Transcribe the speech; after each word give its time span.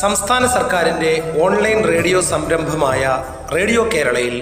സംസ്ഥാന 0.00 0.46
സർക്കാരിന്റെ 0.46 1.10
online 1.42 1.78
radio 1.88 2.20
സംരംഭമായ 2.20 3.02
റേഡിയോ 3.54 3.82
കേരളയിൽ 3.94 4.36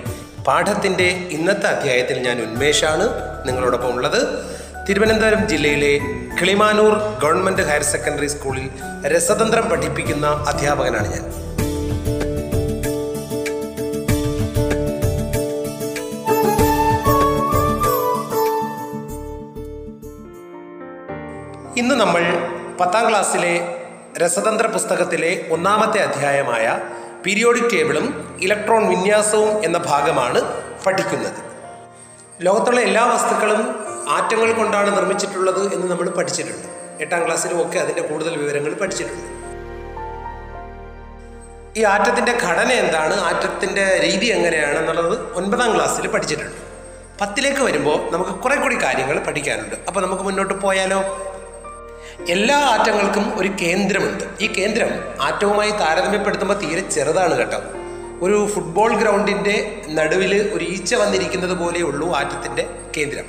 പാഠത്തിന്റെ 0.47 1.09
ഇന്നത്തെ 1.37 1.67
അധ്യായത്തിൽ 1.67 2.19
ഞാൻ 2.27 2.39
ഉന്മേഷാണ്. 2.43 3.07
നിങ്ങളോടൊപ്പം 3.47 3.95
ഉള്ളത് 3.95 4.21
തിരുവനന്തപുരം 4.89 5.49
ജില്ലയിലെ 5.49 5.93
കിളിമാനൂർ 6.41 6.95
ഗവൺമെന്റ് 7.23 7.62
ഹയർ 7.62 7.83
സെക്കൻഡറി 7.83 8.27
സ്കൂളിൽ 8.27 8.67
രസതന്ത്രം 9.07 9.69
പഠിപ്പിക്കുന്ന 9.71 10.27
അധ്യാപകനാണ് 10.27 11.09
ഞാൻ. 11.15 11.25
ഇന്ന് 21.81 21.95
നമ്മൾ 21.95 22.23
പത്താം 22.81 23.09
ക്ലാസ്സിലെ 23.11 23.82
രസതന്ത്ര 24.19 24.66
പുസ്തകത്തിലെ 24.66 25.47
ഒന്നാമത്തെ 25.51 25.98
അധ്യായമായ 25.98 26.80
പീരിയോഡിക് 27.27 27.73
ടേബിളും 27.73 28.39
ഇലക്ട്രോൺ 28.43 28.89
വിന്യാസവും 28.89 29.65
എന്ന 29.65 29.79
ഭാഗമാണ് 29.79 30.41
പഠിക്കുന്നത്. 30.87 31.33
ലോകത്തുള്ള 32.41 32.81
എല്ലാ 32.81 33.05
വസ്തുക്കളും 33.05 33.87
ആറ്റങ്ങൾ 34.09 34.53
കൊണ്ടാണ് 34.53 34.97
നിർമ്മിച്ചിട്ടുള്ളത് 34.97 35.75
എന്ന് 35.75 35.87
നമ്മൾ 35.87 36.09
പഠിച്ചിട്ടുണ്ട്. 36.09 36.67
എട്ടാം 37.03 37.27
ക്ലാസ്സിലും 37.27 37.69
ഒക്കെ 37.69 37.78
അതിന്റെ 37.78 38.03
കൂടുതൽ 38.03 38.37
വിവരങ്ങൾ 38.37 38.75
പഠിച്ചിട്ടുണ്ട്. 38.75 39.42
ഈ 41.81 41.84
ആറ്റത്തിന്റെ 41.84 42.33
ഘടന 42.33 42.72
എന്താണ്? 42.72 43.20
ആറ്റത്തിന്റെ 43.20 44.00
രീതി 44.03 44.27
എങ്ങനെയാണെന്നുള്ളത് 44.27 45.33
ഒൻപതാം 45.33 45.75
ക്ലാസ്സിൽ 45.75 46.06
പഠിച്ചിട്ടുണ്ട്. 46.06 46.56
പത്തിലേക്ക് 47.20 47.61
വരുമ്പോൾ 47.61 48.11
നമുക്ക് 48.11 48.31
കുറെ 48.31 48.56
കൂടി 48.56 48.83
കാര്യങ്ങൾ 48.83 49.19
പഠിക്കാനുണ്ട്. 49.19 49.75
അപ്പോൾ 49.89 50.00
നമുക്ക് 50.00 50.22
മുന്നോട്ട് 50.22 50.55
പോയാലോ? 50.55 51.28
എല്ലാ 52.28 52.59
ആറ്റങ്ങൾക്കും 52.59 53.39
ഒരു 53.39 53.51
കേന്ദ്രമുണ്ട്. 53.61 54.25
ഈ 54.41 54.47
കേന്ദ്രം 54.53 54.89
ആറ്റവുമായി 55.20 55.70
താരതമ്യപ്പെടുത്തുമ്പോൾ 55.70 56.55
തീരെ 56.55 56.91
ചെറുതാണ് 56.91 57.39
കേട്ടോ. 57.39 57.62
ഒരു 58.23 58.48
ഫുട്ബോൾ 58.55 58.97
ഗ്രൗണ്ടിന്റെ 58.97 59.83
നടുവിൽ 59.89 60.50
ഒരു 60.53 60.65
ഈച്ച 60.65 60.95
വന്നിരിക്കുന്നത് 60.95 61.59
പോലെയുള്ളൂ 61.59 62.15
ആറ്റത്തിന്റെ 62.15 62.67
കേന്ദ്രം. 62.97 63.25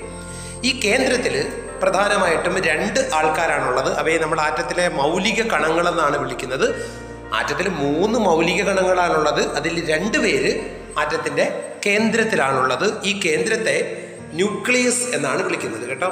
ഈ 0.64 0.80
കേന്ദ്രത്തിൽ 0.80 1.54
പ്രധാനമായിട്ടും 1.82 2.62
രണ്ട് 2.62 3.10
ആൾക്കാരാണുള്ളത്. 3.14 3.94
അവയെ 3.94 4.18
നമ്മൾ 4.18 4.42
ആറ്റത്തിലെ 4.42 4.90
മൗലിക 4.90 5.42
കണങ്ങളെന്നാണ് 5.42 6.18
വിളിക്കുന്നത്. 6.18 6.92
ആറ്റത്തിൽ 7.34 7.70
മൂന്ന് 7.70 8.20
മൗലിക 8.20 8.64
കണങ്ങളാണുള്ളത്. 8.64 9.56
അതിൽ 9.56 9.92
രണ്ട് 9.92 10.18
പേര് 10.18 10.70
ആറ്റത്തിന്റെ 11.00 11.72
കേന്ദ്രത്തിലാണുള്ളത്. 11.86 13.04
ഈ 13.04 13.20
കേന്ദ്രത്തെ 13.26 14.08
ന്യൂക്ലിയസ് 14.34 15.16
എന്നാണ് 15.16 15.44
വിളിക്കുന്നത് 15.44 15.90
കേട്ടോ. 15.90 16.08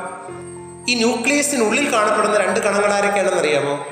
ഈ 0.89 0.93
ന്യൂക്ലിയസിനുള്ളിൽ 0.93 1.93
കാണപ്പെടുന്ന 1.93 2.37
രണ്ട് 2.37 2.59
കണങ്ങൾ 2.59 2.93
ആരൊക്കെയാണെന്ന് 2.93 3.39
അറിയാമോ 3.39 3.87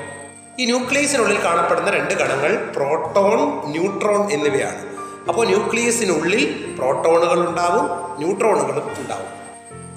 ഈ 0.58 0.64
ന്യൂക്ലിയസിനുള്ളിൽ 0.64 1.44
കാണപ്പെടുന്ന 1.44 1.90
രണ്ട് 1.90 2.14
കണങ്ങൾ 2.14 2.72
പ്രോട്ടോൺ 2.76 3.70
ന്യൂട്രോൺ 3.70 4.30
എന്നിവയാണ്. 4.32 4.90
അപ്പോൾ 5.28 5.46
ന്യൂക്ലിയസിനുള്ളിൽ 5.46 6.74
പ്രോട്ടോണുകൾ 6.78 7.48
ഉണ്ടാവും 7.48 7.84
ന്യൂട്രോണുകളും 8.18 8.92
ഉണ്ടാവും. 8.98 9.26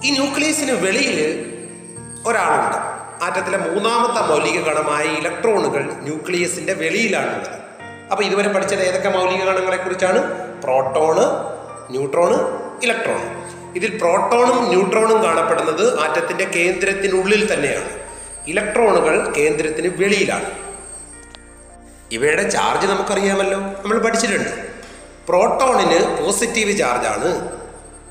ഈ 0.03 0.11
ന്യൂക്ലിയസിന് 0.11 0.71
വെളിയിൽ 0.71 1.49
ഒരാളുണ്ട്. 2.27 2.77
ആറ്റത്തിലെ 3.23 3.58
മൂന്നാമത്തെ 3.58 4.27
മൗലിക 4.27 4.60
കണമായ 4.60 5.04
ഇലക്ട്രോണുകൾ 5.04 5.83
ന്യൂക്ലിയസിന്റെ 5.83 6.73
വെളിയിലാണുള്ളത്. 6.73 7.60
അപ്പോൾ 8.11 8.23
ഇതുവരെ 8.23 8.54
പഠിച്ചത് 8.54 8.83
ഏതൊക്കെ 8.83 9.10
മൗലിക 9.10 9.43
കണങ്ങളെക്കുറിച്ചാണ്? 9.43 10.20
Proton 10.61 11.25
neutron 11.92 12.37
electron. 12.83 13.42
ഇതിൽ 13.76 13.98
പ്രോട്ടോണും 13.98 14.67
ന്യൂട്രോണും 14.67 15.23
കാണപ്പെടുന്നത് 15.23 16.00
ആറ്റത്തിന്റെ 16.00 16.44
കേന്ദ്രത്തിനുള്ളിൽ 16.44 17.54
തന്നെയാണ്. 17.54 17.89
ഇലക്ട്രോണുകൾ 18.48 19.34
കേന്ദ്രത്തിന് 19.34 19.88
വെളിയിലാണ്. 19.88 20.52
ഇവയുടെ 22.11 22.50
ചാർജ് 22.50 22.88
നമുക്കറിയാമല്ലോ. 22.88 23.60
നമ്മൾ 23.60 24.00
പഠിച്ചിട്ടുണ്ട്. 24.00 24.50
പ്രോട്ടോണിന് 25.28 26.23
പോസിറ്റീവ് 26.23 26.78
ചാർജാണ്. 26.78 27.50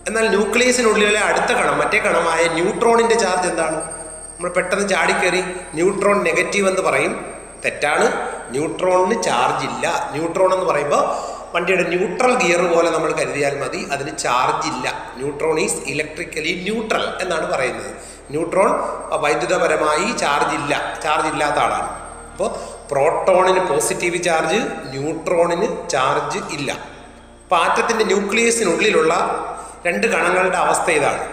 എന്നാൽ 0.09 0.28
ന്യൂക്ലിയസിനുള്ളിലെ 0.28 1.21
അടുത്ത 1.21 1.45
കണം 1.45 1.79
മറ്റേ 1.79 1.99
കണമായ 1.99 2.49
ന്യൂട്രോണിന്റെ 2.49 3.15
ചാർജ് 3.15 3.49
എന്താണ്? 3.49 3.77
നമ്മൾ 3.77 4.50
പെട്ടെന്ന് 4.50 4.89
ചാടിക്കയറി 4.89 5.41
ന്യൂട്രോൺ 5.75 6.23
നെഗറ്റീവ് 6.23 6.69
എന്ന് 6.69 6.83
പറയും. 6.83 7.34
തെറ്റാണ്. 7.65 8.31
ന്യൂട്രോണിന് 8.50 9.23
ചാർജ് 9.23 9.71
ഇല്ല. 9.71 10.11
ന്യൂട്രോൺ 10.15 10.53
എന്ന് 10.55 10.65
പറയുമ്പോൾ 10.65 11.31
വണ്ടിയുടെ 11.54 11.82
ന്യൂട്രൽ 11.82 12.32
ഗിയർ 12.42 12.74
പോലെ 12.74 12.90
നമ്മൾ 12.90 13.12
കരുതിയാൽ 13.12 13.60
മതി. 13.60 13.88
അതിന് 13.92 14.18
ചാർജ് 14.18 14.68
ഇല്ല. 14.68 15.12
ന്യൂട്രോൺ 15.16 15.60
ഈസ് 15.60 15.76
ഇലക്ട്രിക്കലി 15.86 16.52
ന്യൂട്രൽ 16.62 17.04
എന്നാണ് 17.20 17.50
പറയുന്നത്. 17.52 17.90
ന്യൂട്രോൺ 18.30 18.70
വൈദ്യുതപരമായി 19.20 20.12
ചാർജ് 20.16 20.54
ഇല്ല. 20.54 21.00
ചാർജ് 21.02 21.28
ഇല്ലാത്ത 21.28 21.56
ആളാണ്. 21.56 21.88
അപ്പോൾ 22.32 22.48
പ്രോട്ടോണിന് 22.90 23.60
പോസിറ്റീവ് 23.66 24.22
ചാർജ് 24.22 24.60
ന്യൂട്രോണിന് 24.96 25.88
ചാർജ് 25.90 26.38
ഇല്ല. 26.52 26.72
അപ്പോൾ 27.42 27.56
ആറ്റത്തിന്റെ 27.56 28.04
ന്യൂക്ലിയസിനുള്ളിലുള്ള 28.04 29.14
രണ്ട് 29.86 30.06
കണങ്ങളുടെ 30.06 30.58
അവസ്ഥ 30.58 30.90
ഇതാണ്. 30.90 31.24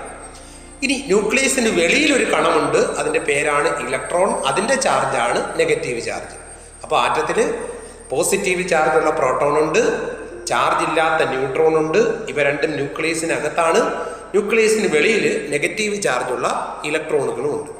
ഇനി 0.83 0.93
ന്യൂക്ലിയസിന് 0.93 1.69
വെളിയിലൊരു 1.69 2.31
കണമുണ്ട്. 2.33 2.77
അതിന്റെ 2.77 3.19
പേരാണ് 3.19 3.87
ഇലക്ട്രോൺ 3.87 4.29
അതിന്റെ 4.31 4.75
ചാർജാണ് 4.75 5.59
നെഗറ്റീവ് 5.59 6.01
ചാർജ് 6.01 6.35
അപ്പോൾ 6.83 6.99
ആറ്റത്തിൽ 6.99 7.69
പോസിറ്റീവ് 8.11 8.69
ചാർജുള്ള 8.69 9.09
പ്രോട്ടോൺ 9.09 9.59
ഉണ്ട് 9.59 9.81
ചാർജ് 10.47 10.89
ഇല്ലാത്ത 10.89 11.29
ന്യൂട്രോൺ 11.29 11.77
ഉണ്ട്. 11.77 11.97
ഇവ 12.29 12.43
രണ്ടും 12.43 12.71
ന്യൂക്ലിയസിനകത്താണ്. 12.71 13.81
ന്യൂക്ലിയസിന് 14.35 14.95
വെളിയിൽ 14.95 15.47
നെഗറ്റീവ് 15.51 16.01
ചാർജുള്ള 16.01 16.81
ഇലക്ട്രോണുകളും 16.85 17.61
ഉണ്ട്. 17.61 17.79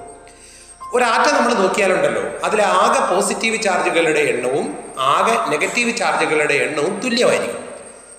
ഒരാറ്റം 0.93 1.35
നമ്മൾ 1.35 1.53
നോക്കിയാലുണ്ടല്ലോ 1.53 2.21
അതിലെ 2.43 2.63
ആകെ 2.65 3.15
പോസിറ്റീവ് 3.15 3.61
ചാർജുകളുടെ 3.61 4.19
എണ്ണവും 4.19 4.77
ആകെ 4.99 5.57
നെഗറ്റീവ് 5.57 5.97
ചാർജുകളുടെ 5.97 6.53
എണ്ണവും 6.53 6.99
തുല്യമായിരിക്കും. 6.99 7.59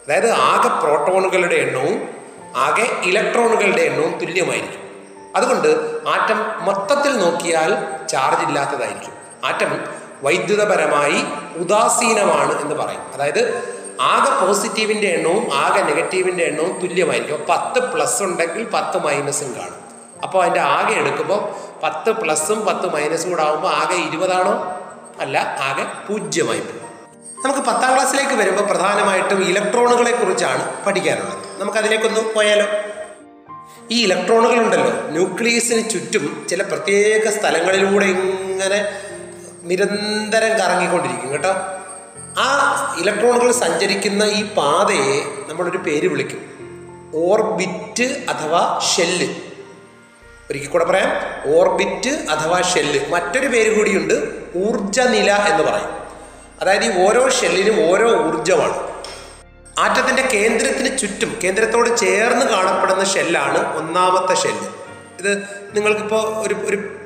അതായത് 0.06 0.30
ആകെ 0.30 0.68
പ്രോട്ടോണുകളുടെ 0.68 1.54
എണ്ണവും 1.54 2.08
ആകെ 2.56 2.86
ഇലക്ട്രോണുകളുടെ 3.04 3.82
എണ്ണവും 3.82 4.18
തുല്യമായിരിക്കും. 4.18 4.80
അതുകൊണ്ട് 5.36 5.68
ആറ്റം 6.08 6.66
മൊത്തത്തിൽ 6.66 7.16
നോക്കിയാൽ 7.18 7.74
ചാർജ് 8.06 8.46
ഇല്ലാത്തതായിരിക്കും. 8.46 9.14
ആറ്റം 9.44 9.84
വൈദ്യുതപരമായി 10.22 11.24
ഉദാസീനമാണ് 11.58 12.62
എന്ന് 12.62 12.74
പറയും. 12.74 13.00
അതായത് 13.14 13.74
ആകെ 14.00 14.46
പോസിറ്റീവിന്റെ 14.46 15.06
എണ്ണവും 15.06 15.54
ആകെ 15.54 15.82
നെഗറ്റീവിന്റെ 15.82 16.44
എണ്ണവും 16.44 16.78
തുല്യമായിരിക്കും. 16.78 17.44
പത്ത് 17.48 17.78
പ്ലസ് 17.78 18.22
ഉണ്ടെങ്കിൽ 18.22 18.64
പത്ത് 18.64 19.04
മൈനസും 19.04 19.54
കാണും. 19.58 19.80
അപ്പോൾ 20.22 20.40
അതിന്റെ 20.40 20.60
ആകെ 20.60 20.94
എടുക്കുമ്പോൾ 20.94 21.54
പത്ത് 21.82 22.10
പ്ലസും 22.10 22.66
പത്ത് 22.66 22.92
മൈനസും 22.92 23.30
കൂടെ 23.30 23.42
ആകുമ്പോൾ 23.42 23.68
ആകെ 23.68 23.94
ഇരുപതാണോ? 23.94 24.80
അല്ല 25.20 25.56
ആകെ 25.60 25.82
പൂജ്യമായി 25.82 26.60
പോകും. 26.60 26.80
നമുക്ക് 27.44 27.60
പത്താം 27.60 27.94
ക്ലാസ്സിലേക്ക് 27.94 28.34
വരുമ്പോൾ 28.34 28.62
പ്രധാനമായിട്ടും 28.62 29.42
ഇലക്ട്രോണുകളെ 29.42 30.12
കുറിച്ചാണ് 30.12 30.84
പഠിക്കാനുള്ളത്. 30.84 31.60
നമുക്കതിലേക്കൊന്ന് 31.60 32.34
പോയാലോ? 32.34 32.66
ഈ 33.90 34.04
ഇലക്ട്രോണുകൾ 34.04 34.60
ഉണ്ടല്ലോ 34.60 35.08
ന്യൂക്ലിയസിന് 35.08 35.90
ചുറ്റും 35.90 36.46
ചില 36.50 36.62
പ്രത്യേക 36.62 37.30
സ്ഥലങ്ങളിലൂടെ 37.30 38.04
ഇങ്ങനെ 38.06 38.92
നിരന്തരം 39.62 40.58
കറങ്ങിക്കൊണ്ടിരിക്കും 40.58 41.32
കേട്ടോ? 41.32 41.50
ആ 42.38 42.96
ഇലക്ട്രോണുകൾ 43.00 43.52
സഞ്ചരിക്കുന്ന 43.52 44.24
ഈ 44.24 44.54
പാതയെ 44.54 45.24
നമ്മളൊരു 45.48 45.78
പേര് 45.78 46.08
വിളിക്കും. 46.08 46.50
ഓർബിറ്റ് 47.14 48.04
അഥവാ 48.04 48.80
ഷെല്ല്. 48.96 49.34
ഒരിക്കൽ 50.50 50.68
കൂടെ 50.68 50.84
പറയാം. 50.84 51.10
ഓർബിറ്റ് 51.56 52.10
അഥവാ 52.10 52.62
ഷെല്ല്. 52.62 53.08
മറ്റൊരു 53.08 53.46
പേര് 53.46 53.78
കൂടിയുണ്ട് 53.78 54.14
ഊർജനില 54.56 55.32
എന്ന് 55.32 55.64
പറയും. 55.64 56.00
അതായത് 56.60 56.84
ഈ 56.84 57.08
ഓരോ 57.08 57.30
ഷെല്ലിനും 57.30 57.90
ഓരോ 57.90 58.26
ഊർജമാണ്. 58.26 58.90
ആറ്റത്തിന്റെ 59.78 60.22
കേന്ദ്രത്തിന് 60.22 60.98
ചുറ്റും 60.98 61.36
കേന്ദ്രത്തോട് 61.44 61.96
ചേർന്ന് 61.96 62.46
കാണപ്പെടുന്ന 62.46 63.04
ഷെല്ലാണ് 63.04 63.76
ഒന്നാമത്തെ 63.76 64.34
ഷെല്ല്. 64.34 64.68
ഇത് 65.18 65.42
നിങ്ങൾക്കിപ്പോൾ 65.74 66.46
ഒരു 66.46 66.54
ഒരു 66.54 66.99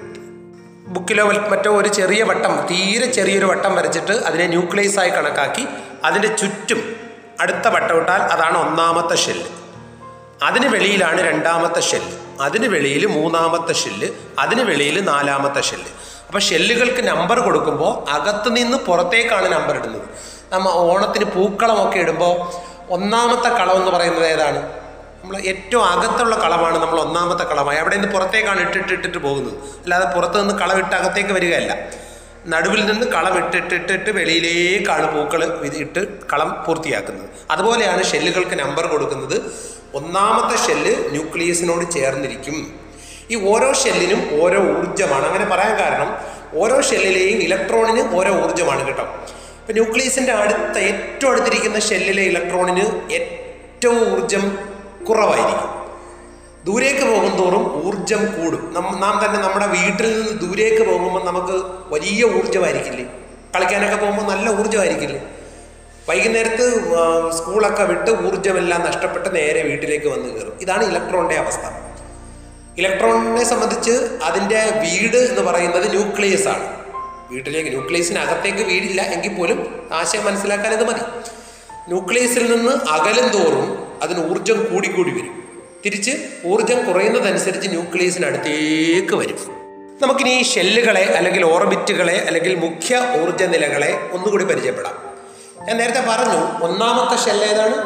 ബുക്കിലോ 0.94 1.24
മറ്റോ 1.50 1.70
ഒരു 1.76 1.88
ചെറിയ 1.88 2.22
വട്ടം 2.22 2.66
തീരെ 2.70 3.06
ചെറിയൊരു 3.06 3.46
വട്ടം 3.46 3.74
വരച്ചിട്ട് 3.74 4.12
അതിനെ 4.12 4.46
ന്യൂക്ലിയസ് 4.46 4.98
ആയി 4.98 5.10
കണക്കാക്കി 5.10 5.68
അതിന്റെ 6.04 6.28
ചുറ്റും 6.28 6.80
അടുത്ത 7.40 7.68
വട്ടം 7.68 7.96
ഇട്ടാൽ 7.96 8.22
അതാണ് 8.22 8.58
ഒന്നാമത്തെ 8.58 9.16
ഷെല്ല് 9.16 9.48
അതിന് 10.42 10.66
വെളിയിലാണ് 10.66 11.20
രണ്ടാമത്തെ 11.20 11.80
ഷെല്ല് 11.80 12.14
അതിന് 12.40 12.66
വെളിയിൽ 12.66 13.06
മൂന്നാമത്തെ 13.06 13.72
ഷെല്ല് 13.72 14.08
അതിന് 14.38 14.62
വെളിയിൽ 14.62 15.04
നാലാമത്തെ 15.04 15.60
ഷെല്ല് 15.60 15.90
അപ്പോൾ 16.26 16.38
ഷെല്ലുകൾക്ക് 16.38 17.08
നമ്പർ 17.08 17.40
കൊടുക്കുമ്പോൾ 17.40 18.10
അകത്ത് 18.10 18.56
നിന്ന് 18.56 18.76
പുറത്തേക്കാണ് 18.76 19.52
നമ്പർ 19.52 19.76
ഇടുന്നത്. 19.76 20.06
നമ്മൾ 20.52 20.72
ഓണത്തിന് 20.72 21.24
പൂക്കളമൊക്കെ 21.24 21.98
ഇടുമ്പോൾ 21.98 22.34
ഒന്നാമത്തെ 22.90 23.48
കളം 23.48 23.76
എന്ന് 23.76 23.90
പറയുന്നത് 23.90 24.26
ഏതാണ്? 24.26 24.60
നമ്മൾ 25.24 25.40
ഏറ്റവും 25.50 25.84
അകത്തുള്ള 25.84 26.34
കളമാണ് 26.36 26.78
നമ്മൾ 26.78 27.00
ഒന്നാമത്തെ 27.00 27.44
കളമായി 27.44 27.78
അവിടെ 27.78 27.94
നിന്ന് 27.96 28.08
പുറത്തേക്കാണ് 28.14 28.60
ഇട്ടിട്ട് 28.60 28.92
ഇട്ടിട്ട് 28.92 29.18
പോകുന്നത്. 29.18 29.54
അല്ലാതെ 29.82 30.06
പുറത്ത് 30.14 30.40
നിന്ന് 30.40 30.54
കളം 30.54 30.78
ഇട്ട് 30.78 30.94
അകത്തേക്ക് 30.96 31.32
വരികയല്ല. 31.32 31.72
നടുവിൽ 32.46 32.86
നിന്ന് 32.86 33.06
കളം 33.06 33.34
ഇട്ടിട്ടിട്ടിട്ട് 33.38 34.10
വെളിയിലേക്കാണ് 34.10 35.06
പൂക്കൾ 35.14 35.42
ഇട്ട് 35.84 36.02
കളം 36.32 36.64
പൂർത്തിയാക്കുന്നത്. 36.66 37.28
അതുപോലെയാണ് 37.50 38.02
ഷെല്ലുകൾക്ക് 38.02 38.58
നമ്പർ 38.62 38.86
കൊടുക്കുന്നത്. 38.86 39.36
ഒന്നാമത്തെ 39.94 40.66
ഷെല്ല് 40.66 40.92
ന്യൂക്ലിയസിനോട് 41.14 41.84
ചേർന്നിരിക്കും. 41.96 42.58
ഈ 43.30 43.48
ഓരോ 43.52 43.72
ഷെല്ലിനും 43.84 44.42
ഓരോ 44.42 44.60
ഊർജമാണ്. 44.74 45.26
അങ്ങനെ 45.30 45.44
പറയാൻ 45.44 45.74
കാരണം 45.82 46.12
ഓരോ 46.62 46.80
ഷെല്ലിലെയും 46.90 47.38
ഇലക്ട്രോണിന് 47.38 48.14
ഓരോ 48.18 48.34
ഊർജമാണ് 48.44 48.86
കേട്ടോ. 48.86 49.06
ഇപ്പം 49.60 49.74
ന്യൂക്ലിയസിന്റെ 49.80 50.32
അടുത്ത 50.32 50.76
ഏറ്റവും 50.90 51.32
അടുത്തിരിക്കുന്ന 51.32 51.78
ഷെല്ലിലെ 51.88 52.22
ഇലക്ട്രോണിന് 52.22 52.86
ഏറ്റവും 53.20 53.98
ഊർജം 54.12 54.73
കുറവായിരിക്കും. 55.08 55.84
ദൂരേക്ക് 56.64 57.06
പോകും 57.06 57.36
തോറും 57.36 57.86
ഊർജം 57.86 58.24
കൂടും. 58.26 58.74
നം- 58.74 59.24
തന്നെ 59.24 59.40
നമ്മുടെ 59.40 59.66
വീട്ടിൽ 59.66 60.22
നിന്ന് 60.22 60.40
ദൂരേക്ക് 60.40 60.90
പോകുമ്പോൾ 60.90 61.24
നമുക്ക് 61.24 61.64
വലിയ 61.94 62.24
ഊർജമായിരിക്കില്ലേ? 62.24 63.04
കളിക്കാനൊക്കെ 63.56 63.96
പോകുമ്പോൾ 63.96 64.22
നല്ല 64.22 64.50
ഊർജമായിരിക്കില്ലേ? 64.50 65.30
വൈകുന്നേരത്ത് 66.08 66.80
സ്കൂളൊക്കെ 67.32 67.84
വിട്ട് 67.84 68.10
ഊർജമെല്ലാം 68.10 68.86
നഷ്ടപ്പെട്ട് 68.86 69.36
നേരെ 69.36 69.62
വീട്ടിലേക്ക് 69.62 70.06
വന്ന് 70.06 70.34
കയറും. 70.34 70.58
ഇതാണ് 70.60 70.84
ഇലക്ട്രോണിന്റെ 70.84 71.34
അവസ്ഥ. 71.34 71.60
ഇലക്ട്രോണിനെ 72.78 73.44
സംബന്ധിച്ച് 73.44 73.90
അതിന്റെ 74.24 74.56
വീട് 74.56 75.16
എന്ന് 75.16 75.40
പറയുന്നത് 75.40 75.90
ന്യൂക്ലിയസ് 75.90 76.48
ആണ് 76.48 76.84
വീട്ടിലേക്ക് 77.30 77.68
ന്യൂക്ലിയസിനകത്തേക്ക് 77.68 78.58
വീടില്ല 78.58 79.02
എങ്കിൽ 79.02 79.34
പോലും 79.34 79.88
ആശയം 79.92 80.24
മനസ്സിലാക്കാൻ 80.24 80.72
ഇത് 80.72 80.84
മതി. 80.84 81.00
ന്യൂക്ലിയസിൽ 81.88 82.56
നിന്ന് 82.56 82.72
അകലും 82.90 83.28
തോറും 83.28 83.92
അതിന് 84.02 84.30
ഊർജം 84.30 84.74
കൂടിക്കൂടി 84.74 85.10
വരും. 85.10 85.44
തിരിച്ച് 85.84 86.10
ഊർജം 86.46 86.86
കുറയുന്നതനുസരിച്ച് 86.86 87.68
ന്യൂക്ലിയസിനടുത്തേക്ക് 87.68 89.14
വരും. 89.14 89.38
നമുക്കിനി 90.02 90.30
ഈ 90.30 90.42
ഷെല്ലുകളെ 90.42 91.04
അല്ലെങ്കിൽ 91.04 91.44
ഓർബിറ്റുകളെ 91.44 92.24
അല്ലെങ്കിൽ 92.26 92.54
മുഖ്യ 92.54 93.06
ഊർജ 93.22 93.42
നിലകളെ 93.42 93.98
ഒന്നുകൂടി 94.12 94.44
പരിചയപ്പെടാം. 94.44 95.18
ഞാൻ 95.66 95.76
നേരത്തെ 95.76 96.00
പറഞ്ഞു 96.00 96.64
ഒന്നാമത്തെ 96.64 97.24
ഷെല്ല് 97.24 97.44
ഏതാണ്? 97.46 97.76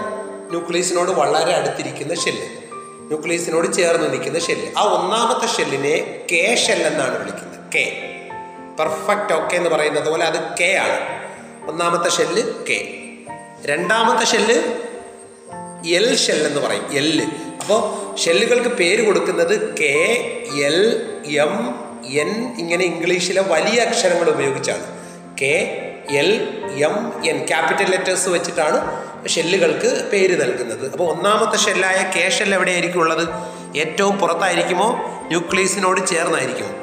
ന്യൂക്ലിയസിനോട് 0.48 1.10
വളരെ 1.10 1.54
അടുത്തിരിക്കുന്ന 1.54 2.14
ഷെല്ല്. 2.14 2.46
ന്യൂക്ലിയസിനോട് 3.06 3.72
ചേർന്ന് 3.72 4.12
നിൽക്കുന്ന 4.12 4.38
ഷെല്ല്. 4.38 4.72
ആ 4.78 4.82
ഒന്നാമത്തെ 4.82 5.56
ഷെല്ലിനെ 5.56 6.20
കെ 6.32 6.54
ഷെൽ 6.54 6.82
എന്നാണ് 6.82 7.18
വിളിക്കുന്നത്. 7.18 7.72
കെ. 7.74 8.14
പെർഫെക്റ്റ് 8.80 9.32
ഓക്കെ 9.32 9.56
എന്ന് 9.56 9.70
പറയുന്നത് 9.70 10.08
പോലെ 10.08 10.24
അത് 10.24 10.56
കെ 10.60 10.76
ആണ്. 10.76 11.28
ഒന്നാമത്തെ 11.70 12.08
ഷെല്ല് 12.08 12.42
കെ. 12.42 13.04
രണ്ടാമത്തെ 13.64 14.26
ഷെല്ല് 14.26 14.62
എൽ 15.94 16.16
ഷെൽ 16.16 16.46
എന്ന് 16.46 16.60
പറയും 16.60 16.92
എല്ല് 16.92 17.24
അപ്പോൾ 17.60 18.16
ഷെല്ലുകൾക്ക് 18.18 18.68
പേര് 18.68 19.06
കൊടുക്കുന്നത് 19.06 19.76
കെ 19.76 20.10
എൽ 20.64 21.08
എം 21.26 21.74
എൻ 22.12 22.54
ഇങ്ങനെ 22.58 22.84
ഇംഗ്ലീഷിലെ 22.84 23.42
വലിയ 23.42 23.80
അക്ഷരങ്ങൾ 23.80 24.30
ഉപയോഗിച്ചാണ്. 24.30 24.82
K 25.40 25.84
L 26.10 26.48
M 26.84 27.24
N 27.24 27.46
capital 27.46 27.90
letters 27.90 28.28
വെച്ചിട്ടാണ് 28.28 29.08
ഷെല്ലുകൾക്ക് 29.28 30.10
പേര് 30.12 30.42
നൽകുന്നത്. 30.42 30.92
അപ്പോൾ 30.92 31.10
ഒന്നാമത്തെ 31.12 31.56
ഷെല്ലായ 31.56 32.12
കെ 32.16 32.30
ഷെൽ 32.30 32.54
എവിടെയായിരിക്കും 32.54 33.00
ഉള്ളത്? 33.00 33.28
ഏറ്റവും 33.78 34.18
പുറത്തായിരിക്കുമോ? 34.18 34.92
ന്യൂക്ലിയസിനോട് 35.26 36.06
ചേർന്നായിരിക്കുമോ? 36.06 36.77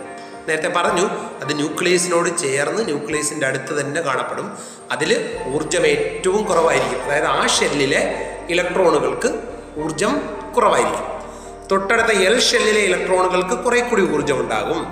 നേരത്തെ 0.48 0.68
പറഞ്ഞു 0.68 1.02
അത് 1.44 1.56
ന്യൂക്ലിയസിനോട് 1.56 2.38
ചേർന്ന് 2.38 2.86
ന്യൂക്ലിയസിന്റെ 2.86 3.48
അടുത്ത് 3.48 3.82
തന്നെ 3.82 4.02
കാണപ്പെടും. 4.02 4.58
അതിൽ 4.92 5.40
ഊർജം 5.56 5.86
ഏറ്റവും 5.88 6.44
കുറവായിരിക്കും. 6.44 7.04
അതായത് 7.04 7.26
ആ 7.26 7.48
ഷെല്ലിലെ 7.48 8.32
ഇലക്ട്രോണുകൾക്ക് 8.50 9.40
ഊർജം 9.78 10.40
കുറവായിരിക്കും. 10.58 11.16
തൊട്ടടുത്ത 11.72 12.08
എൽ 12.08 12.40
ഷെല്ലിലെ 12.40 12.82
ഇലക്ട്രോണുകൾക്ക് 12.82 13.64
കുറെ 13.64 13.80
കൂടി 13.80 14.02
ഊർജം 14.02 14.40
ഉണ്ടാകും. 14.40 14.86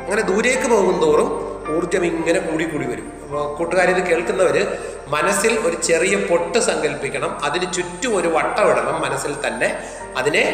അങ്ങനെ 0.00 0.22
ദൂരേക്ക് 0.22 0.68
പോകും 0.68 1.00
തോറും 1.00 1.50
ഊർജം 1.76 2.04
ഇങ്ങനെ 2.04 2.40
കൂടി 2.40 2.64
കൂടി 2.64 2.86
വരും. 2.86 3.12
അപ്പോൾ 3.22 3.56
കൂട്ടുകാരിത് 3.56 4.06
കേൾക്കുന്നവർ 4.06 4.78
മനസ്സിൽ 5.06 5.58
ഒരു 5.58 5.76
ചെറിയ 5.82 6.16
പൊട്ട് 6.16 6.58
സങ്കല്പിക്കണം. 6.58 7.44
അതിന് 7.44 7.72
ചുറ്റും 7.72 8.16
ഒരു 8.16 8.28
വട്ടം 8.28 8.70
ഇടണം 8.70 9.02
മനസ്സിൽ 9.02 9.34
തന്നെ. 9.46 9.82
അതിനെ 10.16 10.44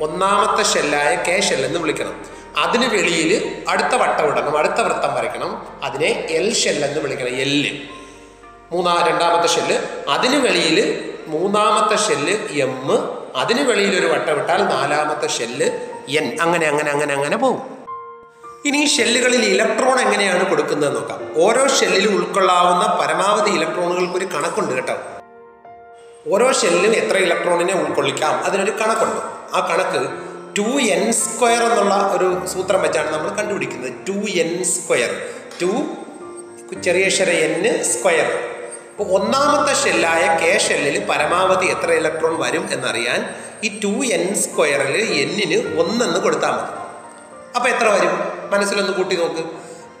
ഒന്നാമത്തെ 0.00 0.62
ഷെല്ലായ 0.62 1.16
കെ 1.28 1.40
ഷെല്ലെന്ന് 1.40 1.80
വിളിക്കണം. 1.80 2.39
അതിന് 2.56 2.86
വെളിയിൽ 2.86 3.62
അടുത്ത 3.68 3.94
വട്ടം 3.94 4.26
ഇടണം 4.26 4.58
അടുത്ത 4.58 4.80
വൃത്തം 4.80 5.14
വരയ്ക്കണം. 5.14 5.66
അതിനെ 5.82 6.26
എൽ 6.30 6.54
ഷെൽ 6.54 6.84
എന്ന് 6.84 7.00
വിളിക്കണം 7.00 7.28
എല്ല് 7.28 7.70
മൂന്നാ 8.72 9.06
രണ്ടാമത്തെ 9.08 9.48
ഷെല്ല് 9.48 9.78
അതിന് 10.08 10.36
വെളിയിൽ 10.36 11.10
മൂന്നാമത്തെ 11.26 11.96
ഷെല്ല് 11.96 12.32
എം 12.48 12.90
അതിന് 13.36 13.62
വെളിയിൽ 13.62 13.98
ഒരു 13.98 14.06
വട്ടം 14.06 14.40
ഇട്ടാൽ 14.40 14.64
നാലാമത്തെ 14.64 15.26
ഷെല്ല് 15.26 15.66
എൻ 16.08 16.38
അങ്ങനെ 16.40 16.66
അങ്ങനെ 16.66 16.90
അങ്ങനെ 16.90 17.14
അങ്ങനെ 17.14 17.36
പോകും. 17.36 17.80
ഇനി 18.66 18.78
ഈ 18.78 18.86
ഷെല്ലുകളിൽ 18.86 19.44
ഇലക്ട്രോൺ 19.44 20.00
എങ്ങനെയാണ് 20.00 20.50
കൊടുക്കുന്നത് 20.50 20.96
നോക്കാം. 20.96 21.20
ഓരോ 21.36 21.68
ഷെല്ലിലും 21.68 22.16
ഉൾക്കൊള്ളാവുന്ന 22.16 22.98
പരമാവധി 23.00 23.50
ഇലക്ട്രോണുകൾക്ക് 23.50 24.14
ഒരു 24.14 24.24
കണക്കുണ്ട് 24.24 24.74
കേട്ടോ. 24.74 24.94
ഓരോ 26.34 26.52
ഷെല്ലിലും 26.52 26.92
എത്ര 26.92 27.16
ഇലക്ട്രോണിനെ 27.16 27.74
ഉൾക്കൊള്ളിക്കാം? 27.74 28.44
അതിനൊരു 28.44 28.70
കണക്കുണ്ട്. 28.70 29.20
ആ 29.56 29.68
കണക്ക് 29.70 30.29
ടു 30.58 30.62
എൻ 30.62 31.12
സ്ക്വയർ 31.12 31.62
എന്നുള്ള 31.62 31.94
ഒരു 32.16 32.46
സൂത്രം 32.46 32.82
വെച്ചാണ് 32.82 33.12
നമ്മൾ 33.12 33.28
കണ്ടുപിടിക്കുന്നത്. 33.28 33.92
ടു 34.08 34.30
എൻ 34.30 34.64
സ്ക്വയർ 34.64 35.10
ടു 35.62 35.70
ചെറിയ 36.80 37.04
അക്ഷര 37.04 37.30
എൻ 37.30 37.82
സ്ക്വയർ 37.82 38.28
അപ്പോൾ 38.90 39.12
ഒന്നാമത്തെ 39.12 39.74
ഷെല്ലായ 39.74 40.38
കെ 40.42 40.58
ഷെല്ലിൽ 40.58 41.04
പരമാവധി 41.04 41.66
എത്ര 41.66 41.92
ഇലക്ട്രോൺ 41.92 42.40
വരും 42.40 42.72
എന്നറിയാൻ 42.72 43.34
ഈ 43.64 43.80
ടു 43.80 44.04
എൻ 44.04 44.34
സ്ക്വയറിൽ 44.34 44.96
എന്നിന് 45.22 45.80
ഒന്നെന്ന് 45.80 46.20
കൊടുത്താൽ 46.20 46.50
മതി. 46.50 46.72
അപ്പോൾ 47.56 47.68
എത്ര 47.68 47.88
വരും? 47.88 48.14
മനസ്സിലൊന്ന് 48.50 48.92
കൂട്ടി 48.92 49.16
നോക്ക്. 49.16 49.44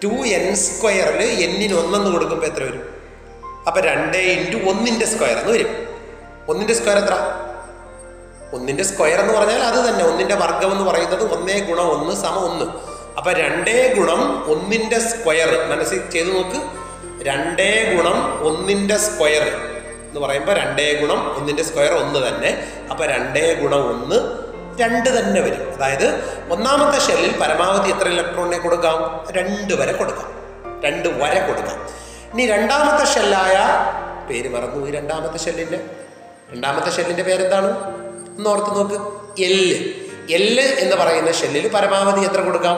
ടു 0.04 0.12
എൻ 0.28 0.56
സ്ക്വയറിൽ 0.56 1.22
എന്നിന് 1.22 1.74
ഒന്നെന്ന് 1.74 2.10
കൊടുക്കുമ്പോൾ 2.10 2.46
എത്ര 2.46 2.62
വരും? 2.62 2.84
അപ്പോൾ 3.66 3.80
രണ്ട് 3.80 4.16
ഇന്റു 4.16 4.70
ഒന്നിന്റെ 4.70 5.06
സ്ക്വയർ 5.06 5.38
എന്ന് 5.38 5.52
വരും. 5.52 5.72
ഒന്നിന്റെ 6.48 6.74
സ്ക്വയർ 6.74 6.98
എത്ര? 6.98 7.16
ഒന്നിന്റെ 8.52 8.84
സ്ക്വയർ 8.84 9.20
എന്ന് 9.20 9.34
പറഞ്ഞാൽ 9.34 9.60
അത് 9.60 9.88
തന്നെ. 9.88 10.04
ഒന്നിന്റെ 10.04 10.34
വർഗം 10.34 10.72
എന്ന് 10.72 10.84
പറയുന്നത് 10.84 11.32
ഒന്നേ 11.32 11.60
ഗുണം 11.60 11.88
ഒന്ന് 11.88 12.14
സമ 12.14 12.34
ഒന്ന്. 12.34 12.64
അപ്പം 13.18 13.32
രണ്ടേ 13.32 13.94
ഗുണം 13.96 14.50
ഒന്നിന്റെ 14.52 14.98
സ്ക്വയർ. 14.98 15.70
മനസ്സിൽ 15.70 16.10
ചെയ്ത് 16.10 16.36
നോക്ക്. 16.36 16.80
രണ്ടേ 17.26 17.94
ഗുണം 17.96 18.46
ഒന്നിന്റെ 18.46 18.96
സ്ക്വയർ 18.96 19.42
എന്ന് 19.42 20.20
പറയുമ്പോൾ 20.20 20.52
രണ്ടേ 20.52 20.94
ഗുണം 20.94 21.36
ഒന്നിന്റെ 21.36 21.62
സ്ക്വയർ 21.62 21.92
ഒന്ന് 21.92 22.28
തന്നെ. 22.28 22.72
അപ്പം 22.90 23.06
രണ്ടേ 23.06 23.54
ഗുണം 23.54 23.90
ഒന്ന് 23.90 24.50
രണ്ട് 24.80 25.20
തന്നെ 25.20 25.40
വരും. 25.40 25.74
അതായത് 25.74 26.06
ഒന്നാമത്തെ 26.50 26.98
ഷെല്ലിൽ 26.98 27.38
പരമാവധി 27.38 27.90
എത്ര 27.90 28.08
ഇലക്ട്രോണിനെ 28.08 28.58
കൊടുക്കാം? 28.58 29.26
രണ്ട് 29.30 29.74
വരെ 29.74 29.92
കൊടുക്കാം. 29.92 30.40
രണ്ട് 30.84 31.08
വരെ 31.08 31.40
കൊടുക്കാം. 31.40 31.86
ഇനി 32.32 32.46
രണ്ടാമത്തെ 32.46 33.04
ഷെല്ലായ 33.04 33.58
പേര് 34.28 34.48
മറന്നു 34.48 34.86
ഈ 34.86 34.90
രണ്ടാമത്തെ 34.90 35.38
ഷെല്ലിന്റെ. 35.38 35.80
രണ്ടാമത്തെ 36.52 36.90
ഷെല്ലിന്റെ 36.90 37.22
പേരെന്താണ്? 37.22 37.99
ഒന്ന് 38.40 38.50
ഓർത്ത് 38.50 38.70
നോക്ക് 38.76 38.94
എല്ല്. 39.42 39.78
എല്ല് 40.30 40.62
എന്ന് 40.62 40.96
പറയുന്ന 40.96 41.32
ഷെല്ലിൽ 41.32 41.68
പരമാവധി 41.68 42.20
എത്ര 42.20 42.40
കൊടുക്കാം? 42.40 42.76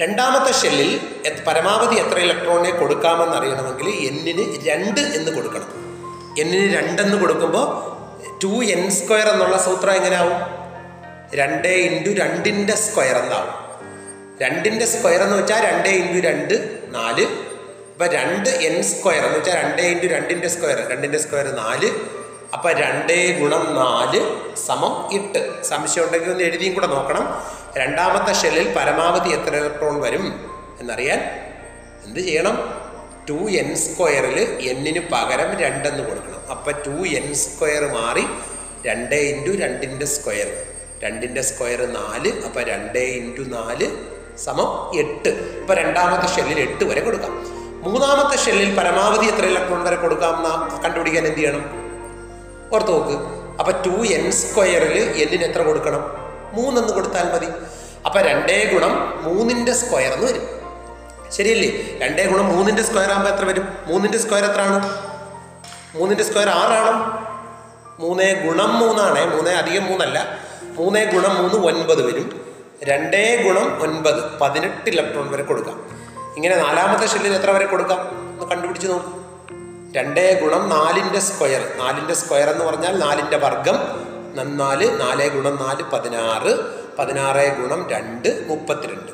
രണ്ടാമത്തെ 0.00 0.52
ഷെല്ലിൽ 0.52 1.00
പരമാവധി 1.46 1.96
എത്ര 2.00 2.18
ഇലക്ട്രോണിനെ 2.18 2.70
കൊടുക്കാമെന്ന് 2.78 3.36
അറിയണമെങ്കിൽ 3.36 3.88
എന്നിന് 4.08 4.44
രണ്ട് 4.68 5.00
എന്ന് 5.00 5.32
കൊടുക്കണം. 5.32 5.68
എന്നിന് 6.40 6.74
രണ്ടെന്ന് 6.74 7.16
കൊടുക്കുമ്പോൾ 7.20 7.66
ടു 8.42 8.52
എൻ 8.64 8.90
സ്ക്വയർ 8.90 9.28
എന്നുള്ള 9.28 9.58
സൂത്രം 9.58 9.92
എങ്ങനെയാവും 9.92 10.40
രണ്ട് 11.34 11.68
ഇന്റു 11.68 12.10
രണ്ടിന്റെ 12.20 12.76
സ്ക്വയർ 12.76 13.16
എന്നാവും. 13.16 13.54
രണ്ടിന്റെ 14.42 14.86
സ്ക്വയർ 14.86 15.22
എന്ന് 15.22 15.36
വെച്ചാൽ 15.36 15.60
രണ്ട് 15.66 15.88
ഇന്റു 15.88 16.28
രണ്ട് 16.28 16.54
നാല്. 16.88 17.24
അപ്പം 17.92 18.06
രണ്ട് 18.06 18.48
എൻ 18.48 18.82
സ്ക്വയർ 18.82 19.24
എന്ന് 19.26 19.38
വെച്ചാൽ 19.38 19.56
രണ്ട് 19.64 19.82
ഇന്റു 19.82 20.06
രണ്ടിന്റെ 20.06 20.48
സ്ക്വയർ 20.48 20.90
രണ്ടിന്റെ 20.90 21.18
സ്ക്വയർ 21.18 21.48
നാല്. 21.62 21.90
അപ്പം 22.54 22.72
രണ്ട് 22.72 23.40
ഗുണം 23.40 23.74
നാല് 23.74 24.20
സമം 24.56 25.14
എട്ട്. 25.14 25.64
സംശയം 25.64 26.04
ഉണ്ടെങ്കിൽ 26.04 26.30
ഒന്ന് 26.30 26.44
എഴുതിയും 26.44 26.74
കൂടെ 26.74 26.86
നോക്കണം. 26.86 27.42
രണ്ടാമത്തെ 27.76 28.32
ഷെല്ലിൽ 28.32 28.74
പരമാവധി 28.74 29.28
എത്ര 29.28 29.56
ഇലക്ട്രോൺ 29.56 30.00
വരും 30.00 30.50
എന്നറിയാൻ 30.80 31.18
എന്ത് 32.04 32.20
ചെയ്യണം? 32.20 32.80
ടു 33.28 33.50
എൻ 33.50 33.76
സ്ക്വയറിൽ 33.76 34.40
എന്നിന് 34.40 35.00
പകരം 35.12 35.58
രണ്ടെന്ന് 35.58 36.08
കൊടുക്കണം. 36.08 36.50
അപ്പം 36.50 36.72
ടു 36.86 37.08
എൻ 37.08 37.34
സ്ക്വയർ 37.34 37.92
മാറി 37.92 38.26
രണ്ട് 38.86 39.14
ഇന്റു 39.14 39.66
രണ്ടിന്റെ 39.66 40.06
സ്ക്വയർ. 40.06 40.62
രണ്ടിന്റെ 41.04 41.42
സ്ക്വയർ 41.42 41.92
നാല് 41.92 42.44
അപ്പം 42.44 42.62
രണ്ട് 42.62 42.98
ഇന്റു 42.98 43.42
നാല് 43.42 43.90
സമം 44.38 44.98
എട്ട്. 44.98 45.28
ഇപ്പം 45.28 45.74
രണ്ടാമത്തെ 45.74 46.36
ഷെല്ലിൽ 46.36 46.60
എട്ട് 46.60 46.84
വരെ 46.84 47.00
കൊടുക്കാം. 47.00 47.32
മൂന്നാമത്തെ 47.80 48.44
ഷെല്ലിൽ 48.44 48.76
പരമാവധി 48.76 49.26
എത്ര 49.26 49.44
ഇലക്ട്രോൺ 49.44 49.84
വരെ 49.84 49.96
കൊടുക്കാം? 49.96 50.36
കണ്ടുപിടിക്കാൻ 50.84 51.26
എന്ത് 51.26 51.38
ചെയ്യണം? 51.38 51.83
ഓർത്ത് 52.74 52.90
നോക്ക്. 52.90 53.16
അപ്പൊ 53.58 53.72
ടു 53.72 54.12
എൻ 54.12 54.32
സ്ക്വയറിൽ 54.32 54.98
എന്നിന് 55.02 55.44
എത്ര 55.44 55.62
കൊടുക്കണം? 55.62 56.02
മൂന്നെന്ന് 56.52 56.92
കൊടുത്താൽ 56.92 57.34
മതി. 57.34 57.46
അപ്പൊ 58.06 58.20
രണ്ടേ 58.20 58.70
ഗുണം 58.72 59.22
മൂന്നിന്റെ 59.22 59.72
സ്ക്വയർ 59.72 60.12
എന്ന് 60.12 60.26
വരും. 60.26 60.48
ശരിയല്ലേ? 61.32 61.98
രണ്ടേ 62.02 62.24
ഗുണം 62.24 62.56
മൂന്നിന്റെ 62.56 62.82
സ്ക്വയർ 62.82 63.10
ആകുമ്പോൾ 63.10 63.30
എത്ര 63.30 63.44
വരും? 63.44 63.68
മൂന്നിന്റെ 63.86 64.18
സ്ക്വയർ 64.18 64.44
എത്ര 64.44 64.60
ആണ് 64.60 65.04
മൂന്നിന്റെ 65.96 66.24
സ്ക്വയർ 66.24 66.48
ആറാണ്. 66.48 67.24
മൂന്നേ 68.00 68.32
ഗുണം 68.32 68.78
മൂന്നാണ്. 68.78 69.34
മൂന്നേ 69.34 69.52
അധികം 69.52 69.84
മൂന്നല്ല. 69.84 70.38
മൂന്നേ 70.62 71.04
ഗുണം 71.04 71.34
മൂന്ന് 71.34 71.66
ഒൻപത് 71.66 72.06
വരും. 72.06 72.46
രണ്ടേ 72.84 73.42
ഗുണം 73.42 73.82
ഒൻപത് 73.82 74.38
പതിനെട്ട് 74.38 74.90
ഇലക്ട്രോൺ 74.90 75.30
വരെ 75.30 75.42
കൊടുക്കാം. 75.42 76.04
ഇങ്ങനെ 76.36 76.56
നാലാമത്തെ 76.56 77.06
ഷെല്ലിൽ 77.06 77.32
എത്ര 77.32 77.50
വരെ 77.50 77.66
കൊടുക്കാം? 77.66 77.98
ഒന്ന് 77.98 78.50
കണ്ടുപിടിച്ച് 78.50 78.88
നോക്കും. 78.88 79.23
രണ്ടേ 79.96 80.40
ഗുണം 80.42 80.68
നാലിന്റെ 80.68 81.20
സ്ക്വയർ. 81.20 81.72
നാലിന്റെ 81.78 82.14
സ്ക്വയർ 82.14 82.50
എന്ന് 82.50 82.64
പറഞ്ഞാൽ 82.64 82.98
നാലിന്റെ 82.98 83.36
വർഗം. 83.36 83.78
നന്നാൽ 84.34 84.96
നാല് 84.96 85.30
ഗുണം 85.30 85.56
നാല് 85.56 85.82
പതിനാറ്. 85.82 86.52
പതിനാറ് 86.98 87.56
ഗുണം 87.56 87.88
രണ്ട് 87.90 88.44
മുപ്പത്തിരണ്ട്. 88.46 89.12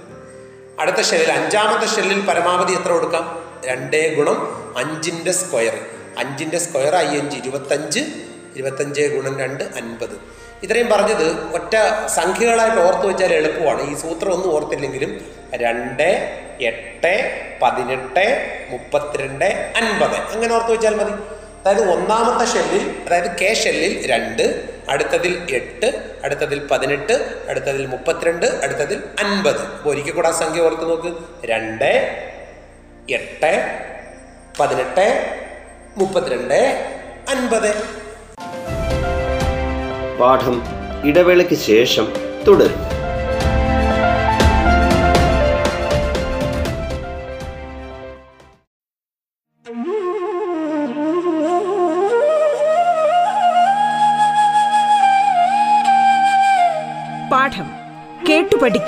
അടുത്ത 0.81 1.01
ഷെല്ലിൽ 1.01 1.33
അഞ്ചാമത്തെ 1.33 1.87
ഷെല്ലിൽ 1.87 2.27
പരമാവധി 2.27 2.73
എത്ര 2.73 2.93
കൊടുക്കാം? 2.93 3.45
രണ്ടേ 3.65 4.15
ഗുണം 4.15 4.39
അഞ്ചിന്റെ 4.79 5.33
സ്ക്വയർ. 5.33 5.79
അഞ്ചിന്റെ 6.19 6.59
സ്ക്വയർ 6.59 6.97
ഐ 6.97 7.07
അഞ്ച് 7.07 7.37
ഇരുപത്തഞ്ച്. 7.37 8.01
ഇരുപത്തഞ്ച് 8.57 9.01
ഗുണം 9.01 9.39
രണ്ട് 9.41 9.65
അൻപത്. 9.65 10.21
ഇത്രയും 10.63 10.89
പറഞ്ഞത് 10.91 11.55
ഒറ്റ 11.55 11.77
സംഖ്യകളായിട്ട് 12.07 12.79
ഓർത്ത് 12.79 13.07
വെച്ചാൽ 13.07 13.33
എളുപ്പമാണ്. 13.35 13.91
ഈ 13.91 13.95
സൂത്രം 13.95 14.33
ഒന്നും 14.33 14.55
ഓർത്തില്ലെങ്കിലും 14.55 15.21
രണ്ട് 15.55 16.39
എട്ട് 16.61 17.13
പതിനെട്ട് 17.63 18.25
മുപ്പത്തിരണ്ട് 18.71 19.45
അൻപത്. 19.77 20.17
അങ്ങനെ 20.33 20.55
ഓർത്ത് 20.55 20.73
വെച്ചാൽ 20.73 20.95
മതി. 20.95 21.13
അതായത് 21.61 21.91
ഒന്നാമത്തെ 21.93 22.45
ഷെല്ലിൽ 22.53 22.85
അതായത് 23.07 23.31
കെ 23.41 23.55
ഷെല്ലിൽ 23.55 24.07
രണ്ട് 24.07 24.45
അടുത്തതിൽ 24.89 25.47
എട്ട് 25.51 25.89
അടുത്തതിൽ 26.25 26.67
പതിനെട്ട് 26.67 27.45
അടുത്തതിൽ 27.49 27.87
മുപ്പത്തിരണ്ട് 27.87 28.47
അടുത്തതിൽ 28.47 29.03
അൻപത്. 29.25 29.61
അപ്പോൾ 29.61 29.91
ഒരിക്കൽ 29.91 30.11
കൂടെ 30.11 30.31
സംഖ്യ 30.31 30.61
ഓർത്ത് 30.61 30.91
നോക്ക്. 30.91 31.13
രണ്ട് 31.45 31.91
എട്ട് 33.19 33.53
പതിനെട്ട് 34.61 35.07
മുപ്പത്തിരണ്ട് 35.97 36.61
അൻപത്. 37.29 37.71
പാഠം 40.21 40.57
ഇടവേളയ്ക്ക് 41.05 41.55
ശേഷം 41.55 42.13
തുടരും. 42.49 43.00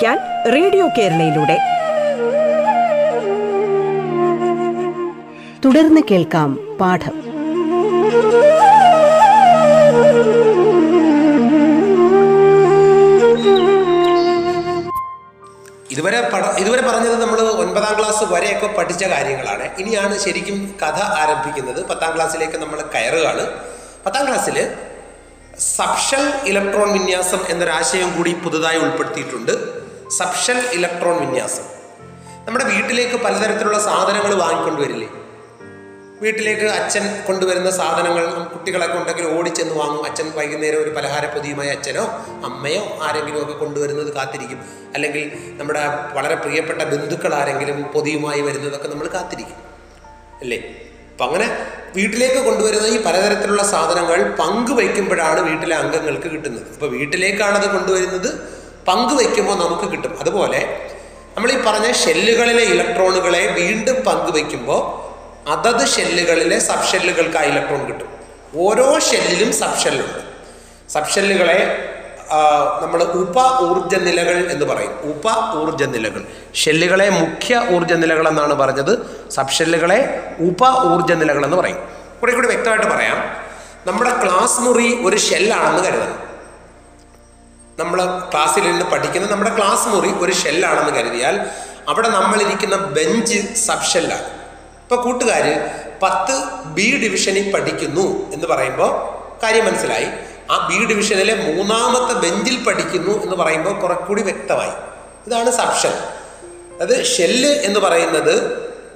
കേട്ടു 0.03 0.51
റേഡിയോ 0.51 0.87
കേരളയിലൂടെ. 0.87 1.57
തുടർന്ന് 5.65 6.01
കേൾക്കാം 6.11 6.77
പാഠം. 6.77 7.15
ഇതുവരെ 15.91 16.29
പഠ 16.33 16.43
ഇതുവരെ 16.57 16.81
പറഞ്ഞത് 16.81 17.21
നമ്മൾ 17.21 17.41
ഒൻപതാം 17.41 17.99
ക്ലാസ് 17.99 18.23
വരെയൊക്കെ 18.23 18.67
പഠിച്ച 18.67 19.03
കാര്യങ്ങളാണ്. 19.03 19.69
ഇനിയാണ് 19.79 20.19
ശരിക്കും 20.19 20.75
കഥ 20.81 20.99
ആരംഭിക്കുന്നത്. 21.21 21.85
പത്താം 21.85 22.15
ക്ലാസ്സിലേക്ക് 22.15 22.57
നമ്മൾ 22.57 22.81
കയറുകയാണ്. 22.95 23.45
പത്താം 24.05 24.27
ക്ലാസ്സിൽ 24.27 24.75
സബ്ഷൽ 25.59 26.33
ഇലക്ട്രോൺ 26.45 26.93
വിന്യാസം 26.93 27.39
എന്നൊരാശയം 27.49 28.17
കൂടി 28.17 28.33
പുതുതായി 28.33 28.77
ഉൾപ്പെടുത്തിയിട്ടുണ്ട്. 28.77 29.82
സബ്ഷൽ 30.17 30.69
ഇലക്ട്രോൺ 30.73 31.19
വിന്യാസം. 31.19 31.63
നമ്മുടെ 32.45 32.65
വീട്ടിലേക്ക് 32.65 33.15
പലതരത്തിലുള്ള 33.15 33.79
സാധനങ്ങൾ 33.79 34.33
വാങ്ങിക്കൊണ്ടുവരില്ലേ? 34.33 35.09
വീട്ടിലേക്ക് 36.21 36.61
അച്ഛൻ 36.61 37.23
കൊണ്ടുവരുന്ന 37.27 37.71
സാധനങ്ങൾ 37.71 38.43
കുട്ടികളൊക്കെ 38.43 38.97
ഉണ്ടെങ്കിൽ 38.97 39.27
ഓടിച്ചെന്ന് 39.27 39.73
വാങ്ങും. 39.73 40.05
അച്ഛൻ 40.05 40.31
വൈകുന്നേരം 40.31 40.81
ഒരു 40.81 40.89
പലഹാര 40.89 41.25
പൊതിയുമായി 41.25 41.69
അച്ഛനോ 41.69 42.03
അമ്മയോ 42.45 42.99
ആരെങ്കിലും 43.03 43.41
ഒക്കെ 43.41 43.53
കൊണ്ടുവരുന്നത് 43.53 44.13
കാത്തിരിക്കും. 44.13 44.61
അല്ലെങ്കിൽ 44.93 45.31
നമ്മുടെ 45.57 45.89
വളരെ 46.13 46.35
പ്രിയപ്പെട്ട 46.35 46.81
ബന്ധുക്കൾ 46.81 47.35
ആരെങ്കിലും 47.35 47.83
പൊതിയുമായി 47.83 48.41
വരുന്നതൊക്കെ 48.41 48.87
നമ്മൾ 48.87 49.07
കാത്തിരിക്കും. 49.07 49.55
അല്ലേ? 50.41 50.57
അപ്പം 51.11 51.25
അങ്ങനെ 51.25 51.65
വീട്ടിലേക്ക് 51.95 52.45
കൊണ്ടുവരുന്ന 52.45 52.87
ഈ 52.87 53.03
പലതരത്തിലുള്ള 53.03 53.63
സാധനങ്ങൾ 53.63 54.35
പങ്കുവയ്ക്കുമ്പോഴാണ് 54.35 55.39
വീട്ടിലെ 55.39 55.75
അംഗങ്ങൾക്ക് 55.75 56.31
കിട്ടുന്നത്. 56.31 56.73
അപ്പോൾ 56.73 56.89
വീട്ടിലേക്കാണ് 56.89 57.73
കൊണ്ടുവരുന്നത് 57.73 58.52
പങ്കുവയ്ക്കുമ്പോൾ 58.87 59.55
നമുക്ക് 59.63 59.91
കിട്ടും. 59.91 60.19
അതുപോലെ 60.19 60.61
നമ്മൾ 61.35 61.51
ഈ 61.51 61.57
പറഞ്ഞ 61.67 61.91
ഷെല്ലുകളിലെ 61.91 62.63
ഇലക്ട്രോണുകളെ 62.73 63.43
വീണ്ടും 63.59 63.95
പങ്കുവയ്ക്കുമ്പോൾ 64.07 64.81
അതത് 65.53 65.87
ഷെല്ലുകളിലെ 65.95 66.59
സബ് 66.59 66.87
ഷെല്ലുകൾക്ക് 66.91 67.37
ആ 67.37 67.41
ഇലക്ട്രോൺ 67.41 67.81
കിട്ടും. 67.87 68.09
ഓരോ 68.55 68.99
ഷെല്ലിലും 68.99 69.53
സബ് 69.53 69.79
ഷെല്ലുണ്ട് 69.83 70.19
സബ് 70.89 71.11
ഷെല്ലുകളെ 71.15 71.57
നമ്മൾ 72.81 73.03
ഉപ 73.03 73.37
ഊർജ 73.69 73.95
നിലകൾ 73.95 74.37
എന്ന് 74.53 74.65
പറയും. 74.65 74.93
ഉപ 75.11 75.25
ഊർജ 75.61 75.83
നിലകൾ 75.83 76.21
ഷെല്ലുകളെ 76.61 77.09
മുഖ്യ 77.09 77.61
ഊർജ 77.75 77.93
നിലകൾ 77.93 78.27
എന്നാണ് 78.27 78.53
പറഞ്ഞത്. 78.53 78.93
സബ് 79.31 79.55
ഷെല്ലുകളെ 79.57 79.99
ഉപ 80.49 80.61
ഊർജ 80.91 81.11
നിലകൾ 81.11 81.45
എന്ന് 81.45 81.57
പറയും. 81.57 81.79
കൂടെ 82.19 82.31
കൂടി 82.31 82.47
വ്യക്തമായിട്ട് 82.47 82.87
പറയാം. 82.87 83.17
നമ്മുടെ 83.87 84.11
ക്ലാസ് 84.23 84.59
മുറി 84.61 84.87
ഒരു 85.05 85.17
ഷെല്ലാണെന്ന് 85.17 85.83
കരുതണം. 85.87 86.19
നമ്മൾ 87.79 87.99
ക്ലാസ്സിൽ 88.31 88.61
നിന്ന് 88.61 88.85
പഠിക്കുന്ന 88.85 89.27
നമ്മുടെ 89.27 89.55
ക്ലാസ് 89.57 89.87
മുറി 89.87 90.09
ഒരു 90.23 90.31
ഷെല്ലാണെന്ന് 90.31 90.99
കരുതിയാൽ 90.99 91.35
അവിടെ 91.87 92.09
നമ്മളിരിക്കുന്ന 92.09 92.75
ബെഞ്ച് 92.75 93.55
സബ് 93.65 93.89
ഷെല്ലാണ് 93.93 94.27
ഇപ്പോൾ 94.83 95.03
കൂട്ടുകാർ 95.03 95.45
പത്ത് 96.03 96.35
ബി 96.75 96.87
ഡിവിഷനിൽ 97.03 97.51
പഠിക്കുന്നു 97.53 98.33
എന്ന് 98.33 98.47
പറയുമ്പോൾ 98.47 98.91
കാര്യം 99.43 99.65
മനസ്സിലായി. 99.65 100.07
ആ 100.51 100.67
ബി 100.67 100.85
ഡിവിഷനിലെ 100.85 101.35
മൂന്നാമത്തെ 101.35 102.13
ബെഞ്ചിൽ 102.13 102.63
പഠിക്കുന്നു 102.63 103.23
എന്ന് 103.23 103.35
പറയുമ്പോൾ 103.35 103.79
കുറെക്കൂടി 103.81 104.21
വ്യക്തമായി. 104.21 104.73
ഇതാണ് 105.27 105.51
സബ് 105.51 105.77
ഷെൽ 105.81 105.95
അത് 106.81 107.05
ഷെല്ല് 107.05 107.47
എന്ന് 107.47 107.79
പറയുന്നത് 107.79 108.35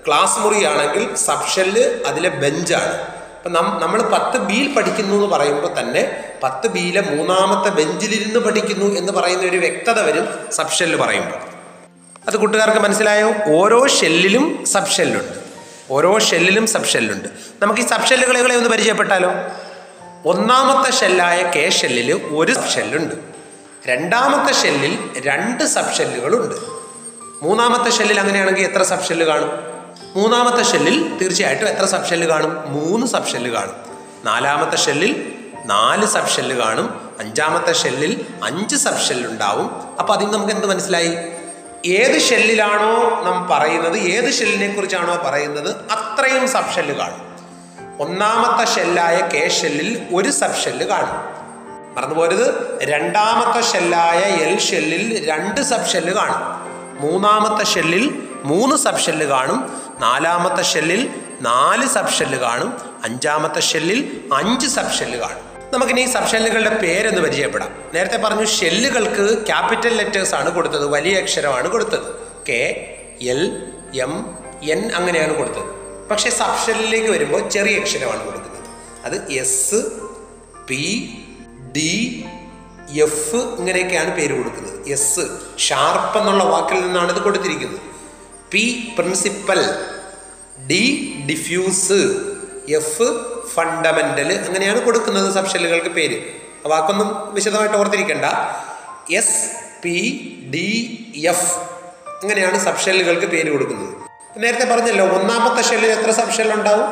ക്ലാസ് 0.07 0.39
മുറിയാണെങ്കിൽ 0.39 1.15
സബ് 1.15 1.49
ഷെല്ല് 1.55 1.85
അതിലെ 2.09 2.29
ബെഞ്ചാണ്. 2.29 3.16
നമ്മൾ 3.49 4.01
പത്ത് 4.01 4.37
ബിയിൽ 4.37 4.75
പഠിക്കുന്നു 4.75 5.15
എന്ന് 5.15 5.27
പറയുമ്പോൾ 5.27 5.79
തന്നെ 5.79 6.21
പത്ത് 6.43 6.67
ബിയിലെ 6.67 7.01
മൂന്നാമത്തെ 7.01 7.69
ബെഞ്ചിലിരുന്ന് 7.69 8.39
പഠിക്കുന്നു 8.39 8.97
എന്ന് 8.97 9.13
പറയുന്ന 9.13 9.43
ഒരു 9.43 9.57
വ്യക്തത 9.57 10.01
വരും 10.01 10.51
സബ് 10.51 10.71
ഷെല്ല് 10.71 10.97
പറയുമ്പോൾ 10.97 11.57
അത് 12.27 12.37
കൂട്ടുകാർക്ക് 12.37 12.79
മനസ്സിലായോ? 12.79 13.33
ഓരോ 13.57 13.87
ഷെല്ലിലും 13.87 14.65
സബ് 14.65 14.87
ഷെല്ലുണ്ട് 14.87 15.47
ഓരോ 15.91 16.19
ഷെല്ലിലും 16.19 16.67
സബ് 16.67 16.85
ഷെല്ലുണ്ട് 16.85 17.27
നമുക്ക് 17.61 17.81
ഈ 17.81 17.85
സബ് 17.85 18.05
ഷെല്ലുകളെ 18.05 18.55
ഒന്ന് 18.55 18.69
പരിചയപ്പെട്ടാലോ? 18.69 19.29
ഒന്നാമത്തെ 20.25 20.91
ഷെല്ലായ 20.91 21.51
കെ 21.55 21.69
ഷെല്ലിൽ 21.69 22.21
ഒരു 22.29 22.53
ഷെല്ലുണ്ട് 22.75 23.15
രണ്ടാമത്തെ 23.87 24.53
ഷെല്ലിൽ 24.53 24.97
രണ്ട് 25.17 25.63
സബ് 25.63 25.93
ഷെല്ലുകളുണ്ട് 25.93 26.55
മൂന്നാമത്തെ 27.43 27.89
ഷെല്ലിൽ 27.89 28.19
അങ്ങനെയാണെങ്കിൽ 28.19 28.63
എത്ര 28.63 28.83
സബ് 28.83 29.03
ഷെല്ല് 29.03 29.25
കാണും? 29.25 29.76
മൂന്നാമത്തെ 30.17 30.63
ഷെല്ലിൽ 30.63 31.17
തീർച്ചയായിട്ടും 31.21 31.67
എത്ര 31.67 31.85
സബ് 31.85 32.25
കാണും? 32.25 32.63
മൂന്ന് 32.67 33.07
സബ് 33.07 33.49
കാണും. 33.49 33.75
നാലാമത്തെ 34.25 34.75
ഷെല്ലിൽ 34.75 35.33
നാല് 35.65 36.05
സബ് 36.05 36.53
കാണും. 36.53 37.11
അഞ്ചാമത്തെ 37.19 37.73
ഷെല്ലിൽ 37.73 38.25
അഞ്ച് 38.43 38.75
സബ് 38.75 39.27
ഉണ്ടാവും. 39.27 39.71
അപ്പോൾ 39.99 40.13
അതിൽ 40.13 40.31
നമുക്ക് 40.31 40.53
എന്ത് 40.53 40.67
മനസ്സിലായി? 40.67 41.17
ഏത് 41.85 42.21
ഷെല്ലിലാണോ 42.21 43.23
നാം 43.23 43.47
പറയുന്നത് 43.51 43.97
ഏത് 43.97 44.33
ഷെല്ലിനെ 44.33 44.75
കുറിച്ചാണോ 44.75 45.15
പറയുന്നത് 45.25 45.75
അത്രയും 45.91 46.47
സബ് 46.47 46.97
കാണും. 46.97 47.27
ഒന്നാമത്തെ 47.99 48.75
ഷെല്ലായ 48.75 49.29
കെ 49.33 49.47
ഷെല്ലിൽ 49.47 50.07
ഒരു 50.13 50.31
സബ് 50.31 50.63
ഷെല്ല് 50.63 50.85
കാണും 50.85 51.37
മറന്നുപോരുത് 51.95 52.77
രണ്ടാമത്തെ 52.83 53.61
ഷെല്ലായ 53.71 54.19
എൽ 54.19 54.59
ഷെല്ലിൽ 54.59 55.29
രണ്ട് 55.29 55.61
സബ് 55.61 55.87
ഷെല്ല് 55.87 56.13
കാണും. 56.13 56.67
മൂന്നാമത്തെ 57.01 57.65
ഷെല്ലിൽ 57.65 58.21
മൂന്ന് 58.43 58.75
സബ് 58.75 58.99
കാണും. 59.23 59.86
നാലാമത്തെ 59.99 60.63
ഷെല്ലിൽ 60.63 61.09
നാല് 61.41 61.87
സബ് 61.87 62.09
ഷെല്ല് 62.09 62.37
കാണും. 62.37 62.73
അഞ്ചാമത്തെ 63.03 63.59
ഷെല്ലിൽ 63.59 64.21
അഞ്ച് 64.33 64.67
സബ് 64.67 64.93
ഷെല്ല് 64.93 65.17
കാണും. 65.17 65.47
നമുക്കിനി 65.73 66.01
ഈ 66.01 66.05
സബ് 66.05 66.27
ഷെല്ലുകളുടെ 66.27 66.69
പേരൊന്ന് 66.69 67.21
പരിചയപ്പെടാം. 67.21 67.75
നേരത്തെ 67.93 68.17
പറഞ്ഞു 68.17 68.45
ഷെല്ലുകൾക്ക് 68.45 69.45
ക്യാപിറ്റൽ 69.45 69.93
ലെറ്റേഴ്സ് 69.95 70.35
ആണ് 70.35 70.51
കൊടുത്തത് 70.51 70.87
വലിയ 70.87 71.17
അക്ഷരമാണ് 71.17 71.67
കൊടുത്തത്. 71.67 72.15
കെ 72.49 72.61
എൽ 73.21 73.71
എം 74.01 74.37
എൻ 74.63 74.91
അങ്ങനെയാണ് 74.95 75.35
കൊടുത്തത്. 75.35 75.77
പക്ഷേ 76.07 76.29
സബ് 76.29 76.67
ഷെല്ലിലേക്ക് 76.67 77.07
വരുമ്പോൾ 77.07 77.49
ചെറിയ 77.49 77.79
അക്ഷരമാണ് 77.79 78.25
കൊടുക്കുന്നത്. 78.25 78.63
അത് 79.05 79.31
എസ് 79.31 79.85
പി 80.67 81.09
ഡി 81.75 82.25
എഫ് 83.01 83.35
ഇങ്ങനെയൊക്കെയാണ് 83.35 84.15
പേര് 84.15 84.37
കൊടുക്കുന്നത്. 84.37 84.89
എസ് 84.89 85.27
ഷാർപ്പ് 85.57 86.19
എന്നുള്ള 86.19 86.43
വാക്കിൽ 86.43 86.79
നിന്നാണ് 86.81 87.11
ഇത് 87.11 87.21
കൊടുത്തിരിക്കുന്നത്. 87.21 87.86
P 88.51 88.93
principal 88.97 89.75
D 90.67 91.13
diffuse 91.29 91.99
F 92.69 93.07
fundamental 93.53 94.33
അങ്ങനെയാണ് 94.33 94.81
കൊടുക്കുന്നത് 94.81 95.33
സബ്ഷെല്ലുകൾക്ക് 95.33 95.87
പേര്. 95.87 96.21
വാക്കൊന്നും 96.65 97.33
വിശദമായിട്ട് 97.33 97.77
ഓർത്തിരിക്കേണ്ട. 97.77 98.25
എസ് 99.11 99.51
പി 99.83 99.95
ഡി 100.53 100.67
എഫ് 101.27 101.57
അങ്ങനെയാണ് 102.23 102.59
സബ്ഷെല്ലുകൾക്ക് 102.59 103.25
പേര് 103.25 103.51
കൊടുക്കുന്നത്. 103.51 103.95
നേരത്തെ 104.37 104.65
പറഞ്ഞല്ലോ 104.65 105.05
ഒന്നാമത്തെ 105.05 105.69
ഷെല്ലിൽ 105.69 105.91
എത്ര 105.91 106.11
സബ്ഷെൽ 106.11 106.53
ഉണ്ടാവും? 106.53 106.87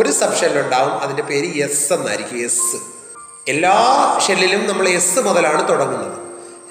ഒരു 0.00 0.10
സബ് 0.10 0.58
ഉണ്ടാവും. 0.58 1.00
അതിന്റെ 1.00 1.22
പേര് 1.22 1.64
എസ് 1.64 1.92
എന്നായിരിക്കും 1.92 2.38
എസ് 2.44 2.76
എല്ലാ 3.48 3.74
ഷെല്ലിലും 4.26 4.66
നമ്മൾ 4.66 4.88
എസ് 4.88 5.18
മുതലാണ് 5.18 5.68
തുടങ്ങുന്നത്. 5.68 6.18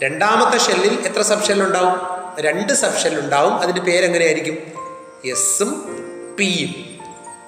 രണ്ടാമത്തെ 0.04 0.58
ഷെല്ലിൽ 0.58 1.00
എത്ര 1.08 1.22
സബ് 1.22 1.46
ഷെല്ലുണ്ടാവും 1.46 2.15
രണ്ട് 2.40 2.74
സബ് 2.74 3.20
ഉണ്ടാവും. 3.20 3.60
അതിന്റെ 3.60 3.82
പേരെങ്ങനെയായിരിക്കും? 3.82 4.58
എസ്സും 5.26 5.86
പിയും 6.40 7.00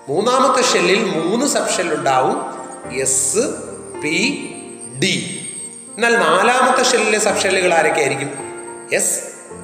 മൂന്നാമത്തെ 0.07 0.61
ഷെല്ലിൽ 0.61 1.05
മൂന്ന് 1.05 1.45
സബ് 1.45 1.93
ഉണ്ടാവും. 1.93 2.57
എസ് 2.93 3.39
പി 4.03 4.49
ഡി 5.03 5.43
എന്നാൽ 5.95 6.15
നാലാമത്തെ 6.15 6.83
ഷെല്ലിലെ 6.83 7.19
സബ്ഷെല്ലുകൾ 7.19 7.73
ആരൊക്കെയായിരിക്കും? 7.73 8.29
എസ് 8.93 9.19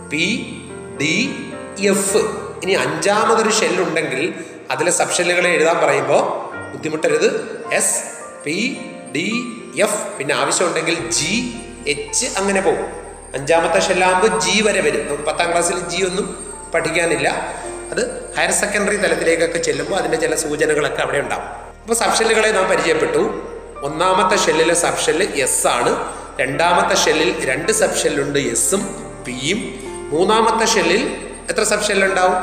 പി 0.10 0.58
ഡി 1.02 1.36
എഫ് 1.80 2.18
ഇനി 2.64 2.72
അഞ്ചാമതൊരു 2.72 3.52
ഷെല്ലുണ്ടെങ്കിൽ 3.52 4.34
അതിലെ 4.72 4.92
സബ്ഷെല്ലുകളെ 4.92 5.50
എഴുതാൻ 5.50 5.78
പറയുമ്പോൾ 5.78 6.54
ബുദ്ധിമുട്ടരുത്. 6.72 7.60
എസ് 7.74 8.04
പി 8.44 8.78
ഡി 9.16 9.44
എഫ് 9.82 10.08
പിന്നെ 10.08 10.36
ആവശ്യമുണ്ടെങ്കിൽ 10.36 11.10
ജി 11.10 11.54
എച്ച് 11.88 12.26
അങ്ങനെ 12.38 12.62
പോകും. 12.62 13.03
അഞ്ചാമത്തെ 13.36 13.80
ഷെല്ലാകുമ്പോൾ 13.80 14.40
ജി 14.40 14.62
വരെ 14.62 14.82
വരും 14.82 15.08
നമുക്ക് 15.08 15.24
പത്താം 15.24 15.52
ക്ലാസ്സിൽ 15.52 15.80
ജി 15.80 16.04
ഒന്നും 16.04 16.26
പഠിക്കാനില്ല. 16.74 17.28
അത് 17.92 18.32
ഹയർ 18.38 18.52
സെക്കൻഡറി 18.52 18.96
തലത്തിലേക്കൊക്കെ 18.96 19.58
ചെല്ലുമ്പോൾ 19.58 19.96
അതിന്റെ 19.96 20.18
ചില 20.18 20.36
സൂചനകളൊക്കെ 20.36 21.02
അവിടെ 21.02 21.18
ഉണ്ടാവും. 21.18 21.46
അപ്പോൾ 21.82 21.94
സബ്ഷെല്ലുകളെ 21.94 22.52
നാം 22.52 22.70
പരിചയപ്പെട്ടു. 22.70 23.52
ഒന്നാമത്തെ 23.82 24.38
ഷെല്ലിലെ 24.46 24.74
സബ് 24.74 24.98
ഷെല്ല് 24.98 25.26
എസ് 25.36 25.68
ആണ്. 25.68 25.92
രണ്ടാമത്തെ 26.42 26.96
ഷെല്ലിൽ 26.96 27.46
രണ്ട് 27.46 27.72
സബ് 27.72 27.98
ഷെല്ലുണ്ട് 28.04 28.40
എസും 28.40 28.84
പിയും 29.28 29.60
മൂന്നാമത്തെ 30.12 30.66
ഷെല്ലിൽ 30.66 31.04
എത്ര 31.50 31.64
സബ് 31.64 31.84
ഷെല്ലുണ്ടാവും 31.84 32.38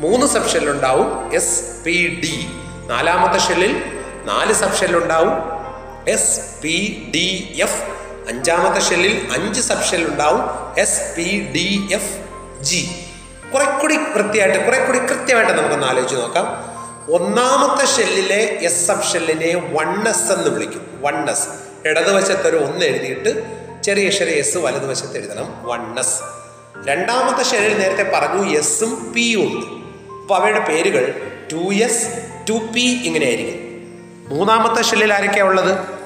മൂന്ന് 0.00 0.26
സബ് 0.26 0.48
ഷെല്ലുണ്ടാവും 0.48 1.34
എസ് 1.34 1.84
പി 1.84 2.20
ഡി 2.22 2.48
നാലാമത്തെ 2.86 3.38
ഷെല്ലിൽ 3.38 3.82
നാല് 4.24 4.52
സബ് 4.52 4.78
ഷെല്ലുണ്ടാവും 4.80 5.34
എസ് 6.08 6.40
പി 6.62 7.10
ഡി 7.14 7.54
എഫ് 7.62 7.91
അഞ്ചാമത്തെ 8.28 8.80
ഷെല്ലിൽ 8.80 9.28
അഞ്ച് 9.32 9.60
സബ് 9.60 9.96
ഉണ്ടാവും. 9.96 10.42
S 10.78 11.00
P 11.16 11.52
D 11.54 11.88
F 11.92 12.12
G 12.62 12.90
കുറെ 13.54 13.64
കൂടി 13.64 13.96
വൃത്തിയായിട്ട് 13.96 14.64
കുറെ 14.64 14.78
കൂടി 14.84 14.98
കൃത്യമായിട്ട് 14.98 15.52
നമുക്കൊന്ന് 15.52 15.86
ആലോചിച്ച് 15.86 16.16
നോക്കാം. 16.16 16.46
ഒന്നാമത്തെ 17.12 17.86
ഷെല്ലിലെ 17.96 18.40
എസ് 18.60 18.86
സബ് 18.86 19.02
ഷെല്ലിനെ 19.12 19.54
വൺ 19.54 20.08
എസ് 20.08 20.32
എന്ന് 20.32 20.50
വിളിക്കും. 20.50 21.00
വൺ 21.02 21.30
എസ് 21.30 21.48
ഇടതുവശത്ത് 21.88 22.48
ഒരു 22.48 22.56
ഒന്ന് 22.56 22.84
എഴുതിയിട്ട് 22.84 23.42
ചെറിയ 23.82 24.10
ചെറിയ 24.10 24.34
എസ് 24.34 24.58
വലതുവശത്ത് 24.58 25.16
എഴുതണം. 25.16 25.66
വൺ 25.66 25.98
എസ് 25.98 26.18
രണ്ടാമത്തെ 26.88 27.42
ഷെല്ലിൽ 27.50 27.78
നേരത്തെ 27.78 28.10
പറഞ്ഞു 28.14 28.58
എസും 28.58 29.12
പിയും 29.12 29.42
ഉണ്ട്. 29.46 29.66
അപ്പോൾ 30.22 30.34
അവയുടെ 30.34 30.60
പേരുകൾ 30.60 31.04
ടു 31.52 31.74
എസ് 31.74 32.06
ടു 32.48 32.52
പി 32.52 32.86
ഇങ്ങനെയായിരിക്കും 33.04 33.58
മൂന്നാമത്തെ 34.28 34.82
ഷെല്ലിൽ 34.82 35.12
ആരൊക്കെയാണ് 35.12 35.50
ഉള്ളത്? 35.50 36.01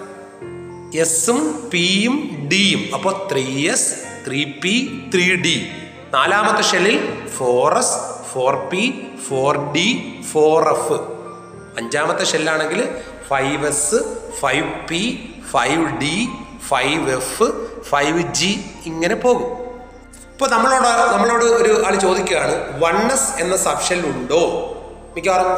എസും 0.94 1.70
പിയും 1.70 2.46
ഡിയും 2.48 2.94
അപ്പോൾ 2.94 3.28
three 3.32 3.68
S 3.68 3.90
three 4.26 4.44
P 4.44 4.74
three 5.14 5.34
D 5.34 5.70
നാലാമത്തെ 6.14 6.62
ഷെല്ലിൽ 6.62 6.96
four 7.38 7.78
S 7.78 7.96
four 8.32 8.54
P 8.56 9.10
four 9.28 9.72
D 9.72 10.18
four 10.32 10.68
F 10.68 10.98
അഞ്ചാമത്തെ 11.78 12.24
ഷെല്ലാണെങ്കിൽ 12.24 12.88
five 13.28 13.66
S 13.66 13.94
five 14.40 14.68
P 14.90 15.30
five 15.52 16.00
D 16.02 16.28
five 16.68 17.10
F 17.10 17.48
five 17.90 18.22
G 18.32 18.64
ഇങ്ങനെ 18.86 19.14
പോകും. 19.14 19.50
ഇപ്പോൾ 20.32 20.48
നമ്മളോട് 20.50 20.88
നമ്മളോട് 21.12 21.44
ഒരു 21.44 21.86
ആൾ 21.86 21.94
ചോദിക്കുകയാണ് 21.94 22.54
വൺ 22.84 23.12
എസ് 23.12 23.40
എന്ന 23.40 23.56
സബ് 23.56 23.84
ഷെൽ 23.88 24.06
ഉണ്ടോ? 24.06 24.42
മിക്കവാറും 25.16 25.52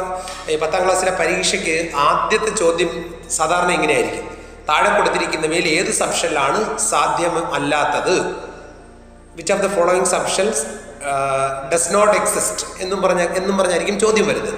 പത്താം 0.61 0.85
ക്ലാസ്സിലെ 0.85 1.11
പരീക്ഷയ്ക്ക് 1.11 1.91
ആദ്യത്തെ 1.95 2.55
ചോദ്യം 2.55 2.91
സാധാരണ 3.29 3.71
ഇങ്ങനെയായിരിക്കും. 3.71 4.38
താഴെ 4.69 4.89
കൊടുത്തിരിക്കുന്നവയിൽ 4.97 5.67
ഏത് 5.67 5.91
സബ്ഷനിലാണ് 5.91 6.79
സാധ്യം 6.89 7.53
അല്ലാത്തത്? 7.53 8.15
Which 9.35 9.53
of 9.53 9.61
the 9.61 9.67
following 9.75 10.05
subshells 10.05 10.63
does 11.73 11.93
not 11.93 12.13
exist 12.21 12.65
എന്നും 12.83 13.01
പറഞ്ഞ 13.01 13.21
എന്നും 13.39 13.57
പറഞ്ഞായിരിക്കും 13.57 13.99
ചോദ്യം 13.99 14.27
വരുന്നത്. 14.27 14.57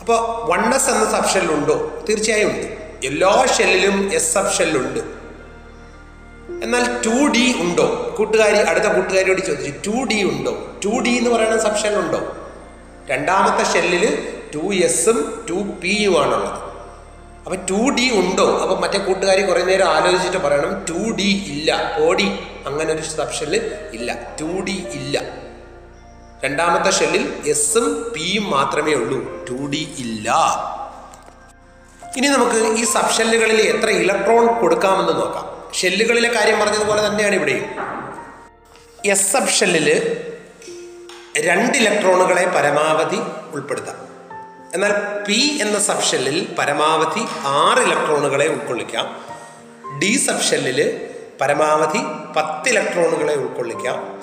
അപ്പോൾ 0.00 0.18
വൺ 0.50 0.74
എസ് 0.74 0.90
എന്ന 0.90 1.04
സബ്ഷനിലുണ്ടോ 1.10 1.76
തീർച്ചയായും 2.08 2.48
ഉണ്ട്. 2.48 2.66
എല്ലാ 3.06 3.46
ഷെല്ലിലും 3.56 3.96
എസ് 4.14 4.34
സബ്ഷനിലുണ്ട് 4.34 5.00
എന്നാൽ 6.64 6.82
ടു 7.06 7.16
ഡി 7.34 7.46
ഉണ്ടോ? 7.60 7.86
കൂട്ടുകാരി 8.18 8.56
അടുത്ത 8.56 8.88
കൂട്ടുകാരിയോട് 8.96 9.40
ചോദിച്ചു 9.46 9.72
ടു 9.86 9.96
ഡി 10.10 10.18
ഉണ്ടോ? 10.32 10.52
ടു 10.84 10.92
ഡി 11.04 11.12
എന്ന് 11.20 11.30
പറയുന്ന 11.30 11.58
സബ്ഷനിലുണ്ടോ 11.62 12.20
രണ്ടാമത്തെ 13.08 13.64
ഷെല്ലിൽ 13.72 14.04
ടു 14.54 14.74
എസും 14.84 15.18
ടു 15.50 15.58
പിയുമാണുള്ളത് 15.80 16.63
അപ്പൊ 17.46 17.56
ടു 17.70 17.80
ഡി 17.96 18.04
ഉണ്ടോ? 18.20 18.44
അപ്പൊ 18.62 18.74
മറ്റേ 18.82 18.98
കൂട്ടുകാരി 18.98 19.42
കുറെ 19.48 19.62
നേരം 19.62 19.88
ആലോചിച്ചിട്ട് 19.96 20.38
പറയണം 20.44 20.70
ടു 20.90 21.00
ഡി 21.18 21.30
ഇല്ല 21.52 21.70
ഓടി 22.04 22.28
അങ്ങനെ 22.68 22.90
ഒരു 22.92 23.02
സബ് 23.16 23.34
ഷെല്ല് 23.38 23.58
ഇല്ല 23.96 24.10
ടു 24.40 24.50
ഡി 24.66 24.76
ഇല്ല. 24.98 25.16
രണ്ടാമത്തെ 26.44 26.90
ഷെല്ലിൽ 26.90 27.24
എസും 27.52 27.86
പിയും 28.14 28.50
മാത്രമേ 28.50 28.94
ഉള്ളൂ 28.94 29.18
ടു 29.48 29.58
ഡി 29.72 29.82
ഇല്ല. 30.04 30.28
ഇനി 32.18 32.28
നമുക്ക് 32.36 32.58
ഈ 32.80 32.84
സബ് 32.94 33.14
ഷെല്ലുകളിൽ 33.18 33.60
എത്ര 33.72 33.88
ഇലക്ട്രോൺ 34.04 34.46
കൊടുക്കാമെന്ന് 34.60 35.14
നോക്കാം. 35.20 35.46
ഷെല്ലുകളിലെ 35.80 36.30
കാര്യം 36.36 36.58
പറഞ്ഞതുപോലെ 36.62 37.00
തന്നെയാണ് 37.08 37.34
ഇവിടെയും 37.34 37.66
എസ് 39.14 39.30
സബ് 39.32 39.54
ഷെല്ലിൽ 39.58 39.88
രണ്ട് 41.48 41.76
ഇലക്ട്രോണുകളെ 41.82 42.44
പരമാവധി 42.56 43.20
ഉൾപ്പെടുത്താം. 43.54 43.96
എന്നാൽ 44.74 44.92
പി 45.28 45.58
എന്ന 45.60 45.78
സബ് 45.80 46.02
ഷെല്ലിൽ 46.02 46.56
പരമാവധി 46.58 47.20
ആറ് 47.46 47.78
ഇലക്ട്രോണുകളെ 47.78 48.46
ഉൾക്കൊള്ളിക്കാം. 48.48 49.24
ഡി 49.98 50.16
സബ് 50.16 50.40
ഷെല്ലിൽ 50.40 51.08
പരമാവധി 51.40 51.98
പത്ത് 52.36 52.68
ഇലക്ട്രോണുകളെ 52.68 53.34
ഉൾക്കൊള്ളിക്കാം. 53.34 54.22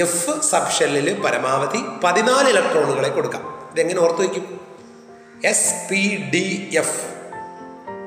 എഫ് 0.00 0.40
സബ് 0.40 0.78
ഷെല്ലിൽ 0.78 1.20
പരമാവധി 1.20 1.78
പതിനാല് 2.04 2.48
ഇലക്ട്രോണുകളെ 2.48 3.08
കൊടുക്കാം. 3.08 3.68
ഇതെങ്ങനെ 3.72 4.00
ഓർത്തു 4.00 4.18
വയ്ക്കും? 4.18 4.60
എസ് 5.44 5.74
പി 5.90 6.30
ഡി 6.34 6.70
എഫ് 6.76 7.02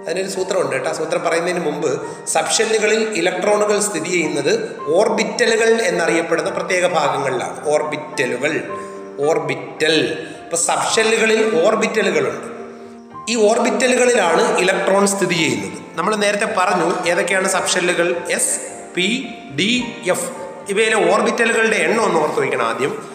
അതിനൊരു 0.07 0.27
സൂത്രമുണ്ട് 0.27 0.71
കേട്ടോ. 0.71 0.93
സൂത്രം 0.93 1.23
പറയുന്നതിന് 1.23 1.65
മുമ്പ് 1.65 2.01
സബ്ഷെല്ലുകളിൽ 2.27 3.13
ഇലക്ട്രോണുകൾ 3.15 3.79
സ്ഥിതി 3.79 4.09
ചെയ്യുന്നത് 4.09 4.81
ഓർബിറ്റലുകൾ 4.87 5.81
എന്നറിയപ്പെടുന്ന 5.81 6.49
പ്രത്യേക 6.49 6.87
ഭാഗങ്ങളിലാണ്. 6.87 7.69
ഓർബിറ്റലുകൾ. 7.69 8.77
ഓർബിറ്റൽ. 9.27 10.27
ഇപ്പൊ 10.51 10.63
സബ്ഷെല്ലുകളിൽ 10.63 11.65
ഓർബിറ്റലുകളുണ്ട്. 11.65 12.47
ഈ 13.31 13.49
ഓർബിറ്റലുകളിലാണ് 13.49 14.57
ഇലക്ട്രോൺ 14.57 15.07
സ്ഥിതി 15.07 15.33
ചെയ്യുന്നത്. 15.33 15.69
നമ്മൾ 15.95 16.15
നേരത്തെ 16.15 16.53
പറഞ്ഞു 16.57 17.07
ഏതൊക്കെയാണ് 17.07 17.47
സബ്ഷെല്ലുകൾ? 17.47 18.15
എസ് 18.31 18.59
പി 18.95 19.27
ഡി 19.59 19.93
എഫ് 20.09 20.31
ഇവയിലെ 20.69 21.11
ഓർബിറ്റലുകളുടെ 21.11 21.75
എണ്ണം 21.75 22.03
ഒന്ന് 22.03 22.19
ഓർത്ത് 22.19 22.39
വയ്ക്കണം 22.39 22.65
ആദ്യം. 22.65 23.09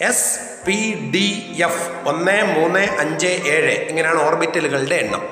എസ് 0.00 0.38
പി 0.66 0.94
ഡി 1.14 1.52
എഫ് 1.64 2.08
ഒന്ന് 2.08 2.42
മൂന്ന് 2.42 2.80
അഞ്ച് 2.80 3.26
ഏഴ്. 3.26 3.72
ഇങ്ങനെയാണ് 3.72 4.22
ഓർബിറ്റലുകളുടെ 4.26 4.94
എണ്ണം. 4.94 5.22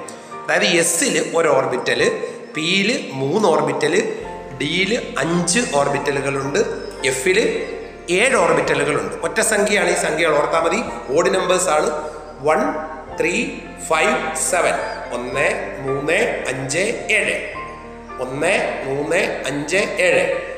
അതായത് 0.44 0.64
എസ്സിൽ 0.64 1.33
ഒരു 1.35 1.49
ഓർബിറ്റൽ 1.49 2.23
പിയിൽ 2.55 3.11
മൂന്ന് 3.12 3.49
ഓർബിറ്റൽ 3.49 4.16
ഡിയിൽ 4.62 5.14
അഞ്ച് 5.18 5.61
ഓർബിറ്റലുകളുണ്ട് 5.75 6.59
എഫിൽ 7.05 7.66
ഏഴ് 8.11 8.37
ഓർബിറ്റലുകളുണ്ട്. 8.37 9.14
ഒറ്റ 9.14 9.40
സംഖ്യയാണ് 9.40 9.90
ഈ 9.90 9.94
സംഖ്യകൾ. 9.94 10.37
ഓർത്താൽ 10.37 10.61
മതി. 10.61 10.83
ഓഡ് 11.16 11.35
നമ്പേഴ്സ് 11.35 11.68
ആണ്. 11.68 11.90
വൺ 12.40 12.59
ത്രീ 13.20 13.49
ഫൈവ് 13.88 14.37
സെവൻ 14.37 14.75
ഒന്ന് 15.12 15.77
മൂന്ന് 15.81 16.44
അഞ്ച് 16.49 16.79
ഏഴ്. 17.11 17.53
ഒന്ന് 18.20 18.83
മൂന്ന് 18.85 19.42
അഞ്ച് 19.46 19.77
ഏഴ്. 19.77 20.51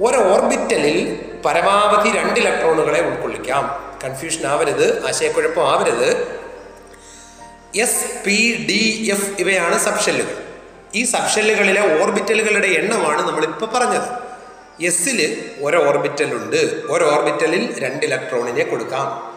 ഒരു 0.00 0.16
ഓർബിറ്റലിൽ 0.16 1.24
പരമാവധി 1.44 2.18
രണ്ട് 2.18 2.40
ഇലക്ട്രോണുകളെ 2.40 3.00
ഉൾക്കൊള്ളിക്കാം. 3.00 3.94
കൺഫ്യൂഷൻ 4.04 4.46
ആവരുത്. 4.46 5.06
ആശയക്കുഴപ്പം 5.06 5.70
ആവരുത്. 5.70 6.40
എസ് 7.76 8.24
പി 8.26 8.66
ഡി 8.68 9.08
എഫ് 9.12 9.40
ഇവയാണ് 9.40 9.78
സബ്ഷെല്ലുകൾ. 9.78 10.44
ഈ 10.94 11.04
സബ്ഷെല്ലുകളിലെ 11.04 12.02
ഓർബിറ്റലുകളുടെ 12.02 12.66
എണ്ണമാണ് 12.66 13.28
നമ്മളിപ്പോൾ 13.28 13.66
പറഞ്ഞത്. 13.66 14.23
എസ്സിൽ 14.80 15.52
ഒരു 15.60 15.76
ഓർബിറ്റലുണ്ട് 15.76 16.86
ഒരു 16.88 17.04
ഓർബിറ്റലിൽ 17.04 17.78
രണ്ട് 17.78 18.06
ഇലക്ട്രോണിനെ 18.06 18.64
കൊടുക്കാം. 18.64 19.34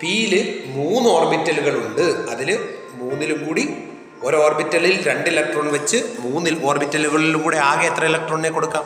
പിയിൽ 0.00 0.62
മൂന്ന് 0.66 1.10
ഓർബിറ്റലുകളുണ്ട് 1.10 2.30
അതിൽ 2.30 2.58
മൂന്നിലും 2.92 3.46
കൂടി 3.46 3.76
ഒരു 4.22 4.36
ഓർബിറ്റലിൽ 4.36 5.02
രണ്ട് 5.02 5.30
ഇലക്ട്രോൺ 5.30 5.72
വെച്ച് 5.72 6.04
മൂന്നിൽ 6.18 6.64
ഓർബിറ്റലുകളിലും 6.64 7.42
കൂടെ 7.42 7.56
ആകെ 7.56 7.86
എത്ര 7.86 8.04
ഇലക്ട്രോണിനെ 8.04 8.50
കൊടുക്കാം? 8.50 8.84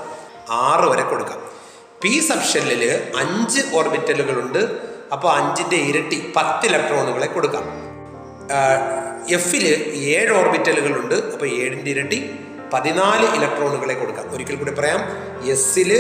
ആറ് 0.50 0.84
വരെ 0.84 1.02
കൊടുക്കാം. 1.02 1.38
പി 2.02 2.20
സബ്ഷെല്ലിൽ 2.20 3.00
അഞ്ച് 3.16 3.60
ഓർബിറ്റലുകളുണ്ട് 3.74 4.58
അപ്പോൾ 5.12 5.30
അഞ്ചിന്റെ 5.32 5.76
ഇരട്ടി 5.76 6.32
പത്ത് 6.36 6.66
ഇലക്ട്രോണുകളെ 6.66 7.26
കൊടുക്കാം. 7.26 7.64
എഫിൽ 9.30 9.94
ഏഴ് 9.94 10.30
ഓർബിറ്റലുകളുണ്ട് 10.30 11.14
അപ്പോൾ 11.14 11.46
ഏഴിന്റെ 11.46 11.90
ഇരട്ടി 11.90 12.30
പതിനാല് 12.74 13.26
ഇലക്ട്രോണുകളെ 13.37 13.94
കൊടുക്കാം. 13.94 14.34
ഒരിക്കൽ 14.34 14.54
കൂടി 14.54 14.70
പറയാം. 14.70 15.00
എസ്സിൽ 15.48 15.90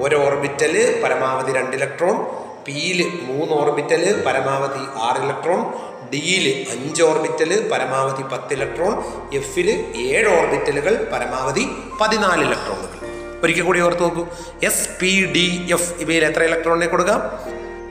ഒരു 0.00 0.16
ഓർബിറ്റൽ 0.16 1.00
പരമാവധി 1.04 1.52
രണ്ട് 1.52 1.76
ഇലക്ട്രോൺ 1.76 2.16
പിയിൽ 2.64 3.20
മൂന്ന് 3.22 3.54
ഓർബിറ്റൽ 3.54 4.22
പരമാവധി 4.26 4.84
ആറ് 5.00 5.22
ഇലക്ട്രോൺ 5.24 5.62
ഡിയിൽ 6.12 6.66
അഞ്ച് 6.70 7.02
ഓർബിറ്റൽ 7.02 7.68
പരമാവധി 7.68 8.22
പത്ത് 8.22 8.52
ഇലക്ട്രോൺ 8.52 9.02
എഫിൽ 9.34 9.92
ഏഴ് 9.96 10.28
ഓർബിറ്റലുകൾ 10.28 11.08
പരമാവധി 11.12 11.66
പതിനാല് 12.00 12.40
ഇലക്ട്രോണുകൾ. 12.40 12.96
ഒരിക്കൽ 13.42 13.62
കൂടി 13.62 13.80
ഓർത്ത് 13.80 14.02
നോക്കൂ. 14.02 14.26
എസ് 14.62 14.88
പി 15.00 15.32
ഡി 15.36 15.68
എഫ് 15.72 15.92
ഇവയിൽ 16.00 16.24
എത്ര 16.24 16.42
ഇലക്ട്രോണിനെ 16.42 16.86
കൊടുക്കാം? 16.86 17.22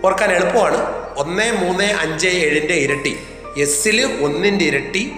ഓർക്കാൻ 0.06 0.32
എളുപ്പമാണ്. 0.32 0.78
ഒന്ന് 1.18 1.52
മൂന്ന് 1.54 1.84
അഞ്ച് 1.84 2.28
ഏഴിന്റെ 2.28 2.74
ഇരട്ടി. 2.74 3.20
എസ്സിൽ 3.58 4.24
ഒന്നിന്റെ 4.24 4.66
ഇരട്ടി 4.66 5.12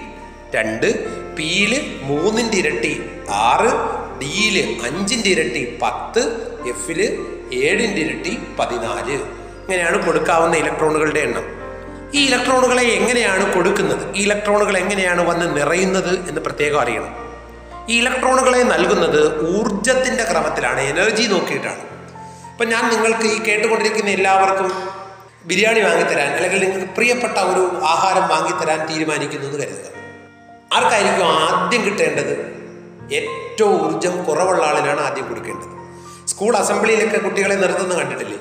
രണ്ട് 0.54 1.17
പിയിൽ 1.38 2.00
മൂന്നിന്റെ 2.02 2.56
ഇരട്ടി 2.56 3.10
ആറ് 3.30 3.66
ഡിയിൽ 4.20 4.80
അഞ്ചിന്റെ 4.86 5.28
ഇരട്ടി 5.28 5.78
പത്ത് 5.82 6.20
എഫിൽ 6.68 7.26
ഏഴിന്റെ 7.52 8.00
ഇരട്ടി 8.02 8.38
പതിനാല്. 8.58 9.12
ഇങ്ങനെയാണ് 9.64 10.06
കൊടുക്കാവുന്ന 10.06 10.56
ഇലക്ട്രോണുകളുടെ 10.56 11.20
എണ്ണം. 11.20 11.44
ഈ 12.14 12.26
ഇലക്ട്രോണുകളെ 12.26 12.82
എങ്ങനെയാണ് 12.82 13.54
കൊടുക്കുന്നത്? 13.54 14.16
ഈ 14.16 14.22
ഇലക്ട്രോണുകൾ 14.22 14.78
എങ്ങനെയാണ് 14.78 15.28
വന്ന് 15.28 15.56
നിറയുന്നത് 15.56 16.28
എന്ന് 16.28 16.40
പ്രത്യേകം 16.40 16.80
അറിയണം. 16.80 17.14
ഈ 17.88 18.00
ഇലക്ട്രോണുകളെ 18.00 18.62
നൽകുന്നത് 18.62 19.48
ഊർജത്തിന്റെ 19.58 20.24
ക്രമത്തിലാണ് 20.24 20.80
എനർജി 20.80 21.22
നോക്കിയിട്ടാണ്. 21.22 21.80
ഇപ്പം 22.52 22.68
ഞാൻ 22.68 22.90
നിങ്ങൾക്ക് 22.90 23.24
ഈ 23.24 23.42
കേട്ടുകൊണ്ടിരിക്കുന്ന 23.42 24.10
എല്ലാവർക്കും 24.10 24.72
ബിരിയാണി 25.44 25.80
വാങ്ങിത്തരാൻ 25.80 26.28
അല്ലെങ്കിൽ 26.28 26.60
നിങ്ങൾക്ക് 26.60 26.92
പ്രിയപ്പെട്ട 26.94 27.38
ഒരു 27.38 27.80
ആഹാരം 27.84 28.28
വാങ്ങിത്തരാൻ 28.28 28.88
തീരുമാനിക്കുന്നു 28.88 29.46
എന്ന് 29.46 29.58
കരുതുക. 29.58 29.97
ആർക്കായിരിക്കും 30.76 31.26
ആദ്യം 31.26 31.84
കിട്ടേണ്ടത്? 31.84 32.32
ഏറ്റവും 33.12 33.86
ഊർജം 33.86 34.24
കുറവുള്ള 34.24 34.62
ആളിനാണ് 34.66 35.00
ആദ്യം 35.00 35.28
കൊടുക്കേണ്ടത്. 35.28 35.68
സ്കൂൾ 36.28 36.56
അസംബ്ലിയിലൊക്കെ 36.56 37.18
കുട്ടികളെ 37.18 37.54
നിർത്തുന്ന 37.54 37.94
കണ്ടിട്ടില്ലേ? 37.94 38.38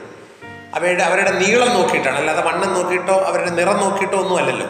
അവരുടെ 0.76 1.04
അവരുടെ 1.04 1.32
നീളം 1.32 1.70
നോക്കിയിട്ടാണ്. 1.74 2.18
അല്ലാതെ 2.18 2.42
വണ്ണം 2.42 2.74
നോക്കിയിട്ടോ 2.74 3.14
അവരുടെ 3.14 3.50
നിറം 3.50 3.78
നോക്കിയിട്ടോ 3.78 4.18
ഒന്നും 4.18 4.38
അല്ലല്ലോ 4.38 4.68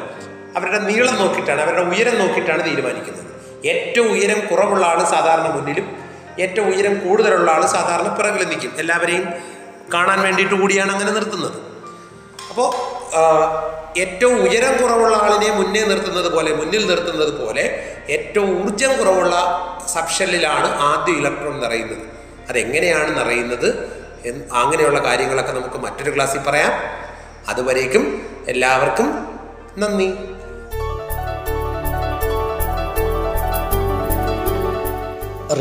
അവരുടെ 0.57 0.79
നീളം 0.79 1.15
നോക്കിയിട്ടാണ് 1.15 1.61
അവരുടെ 1.61 1.81
ഉയരം 1.81 2.19
നോക്കിയിട്ടാണ് 2.19 2.65
തീരുമാനിക്കുന്നത്. 2.65 3.25
ഏറ്റവും 3.67 4.11
ഉയരം 4.11 4.39
കുറവുള്ള 4.47 4.85
ആൾ 4.85 5.03
സാധാരണ 5.03 5.47
മുന്നിലും 5.55 5.97
ഏറ്റവും 6.39 6.67
ഉയരം 6.73 7.09
കൂടുതലുള്ള 7.09 7.51
ആൾ 7.51 7.65
സാധാരണ 7.65 8.07
പിറകിൽ 8.07 8.47
നിൽക്കും. 8.47 8.71
എല്ലാവരെയും 8.77 9.33
കാണാൻ 9.93 10.21
വേണ്ടിയിട്ട് 10.21 10.55
കൂടിയാണ് 10.55 10.91
അങ്ങനെ 10.91 11.11
നിർത്തുന്നത്. 11.11 11.76
അപ്പോൾ 12.57 12.71
ഏറ്റവും 13.99 14.49
ഉയരം 14.49 14.73
കുറവുള്ള 14.81 15.15
ആളിനെ 15.15 15.53
മുന്നേ 15.57 15.81
നിർത്തുന്നത് 15.83 16.31
പോലെ 16.31 16.51
മുന്നിൽ 16.55 16.87
നിർത്തുന്നത് 16.87 17.45
പോലെ 17.45 17.63
ഏറ്റവും 18.09 18.63
ഊർജം 18.63 18.97
കുറവുള്ള 18.97 19.35
സബ്ഷെല്ലിലാണ് 19.93 20.69
ആദ്യം 20.79 21.17
ഇലക്ട്രോൺ 21.17 21.59
നിറയുന്നത്. 21.59 22.05
അതെങ്ങനെയാണ് 22.49 23.19
നിറയുന്നത്? 23.19 23.69
അങ്ങനെയുള്ള 24.53 24.99
കാര്യങ്ങളൊക്കെ 24.99 25.51
നമുക്ക് 25.51 25.75
മറ്റൊരു 25.75 26.15
ക്ലാസ്സിൽ 26.15 26.39
പറയാം. 26.39 26.71
അതുവരേക്കും 27.47 28.27
എല്ലാവർക്കും 28.47 29.27
നന്ദി. 29.77 30.09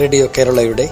റേഡിയോ 0.00 0.26
കേരളയുടെ 0.38 0.88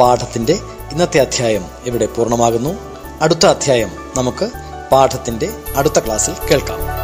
പാഠത്തിന്റെ 0.00 0.52
ഇന്നത്തെ 0.92 1.20
അധ്യായം 1.20 1.66
ഇവിടെ 1.86 2.06
പൂർണമാകുന്നു. 2.06 2.74
അടുത്ത 3.22 3.46
അധ്യായം 3.46 3.90
നമുക്ക് 4.16 4.61
പാഠത്തിന്റെ 4.92 5.50
അടുത്ത 5.76 5.98
ക്ലാസ്സിൽ 5.98 6.34
കേൾക്കാം. 6.50 7.01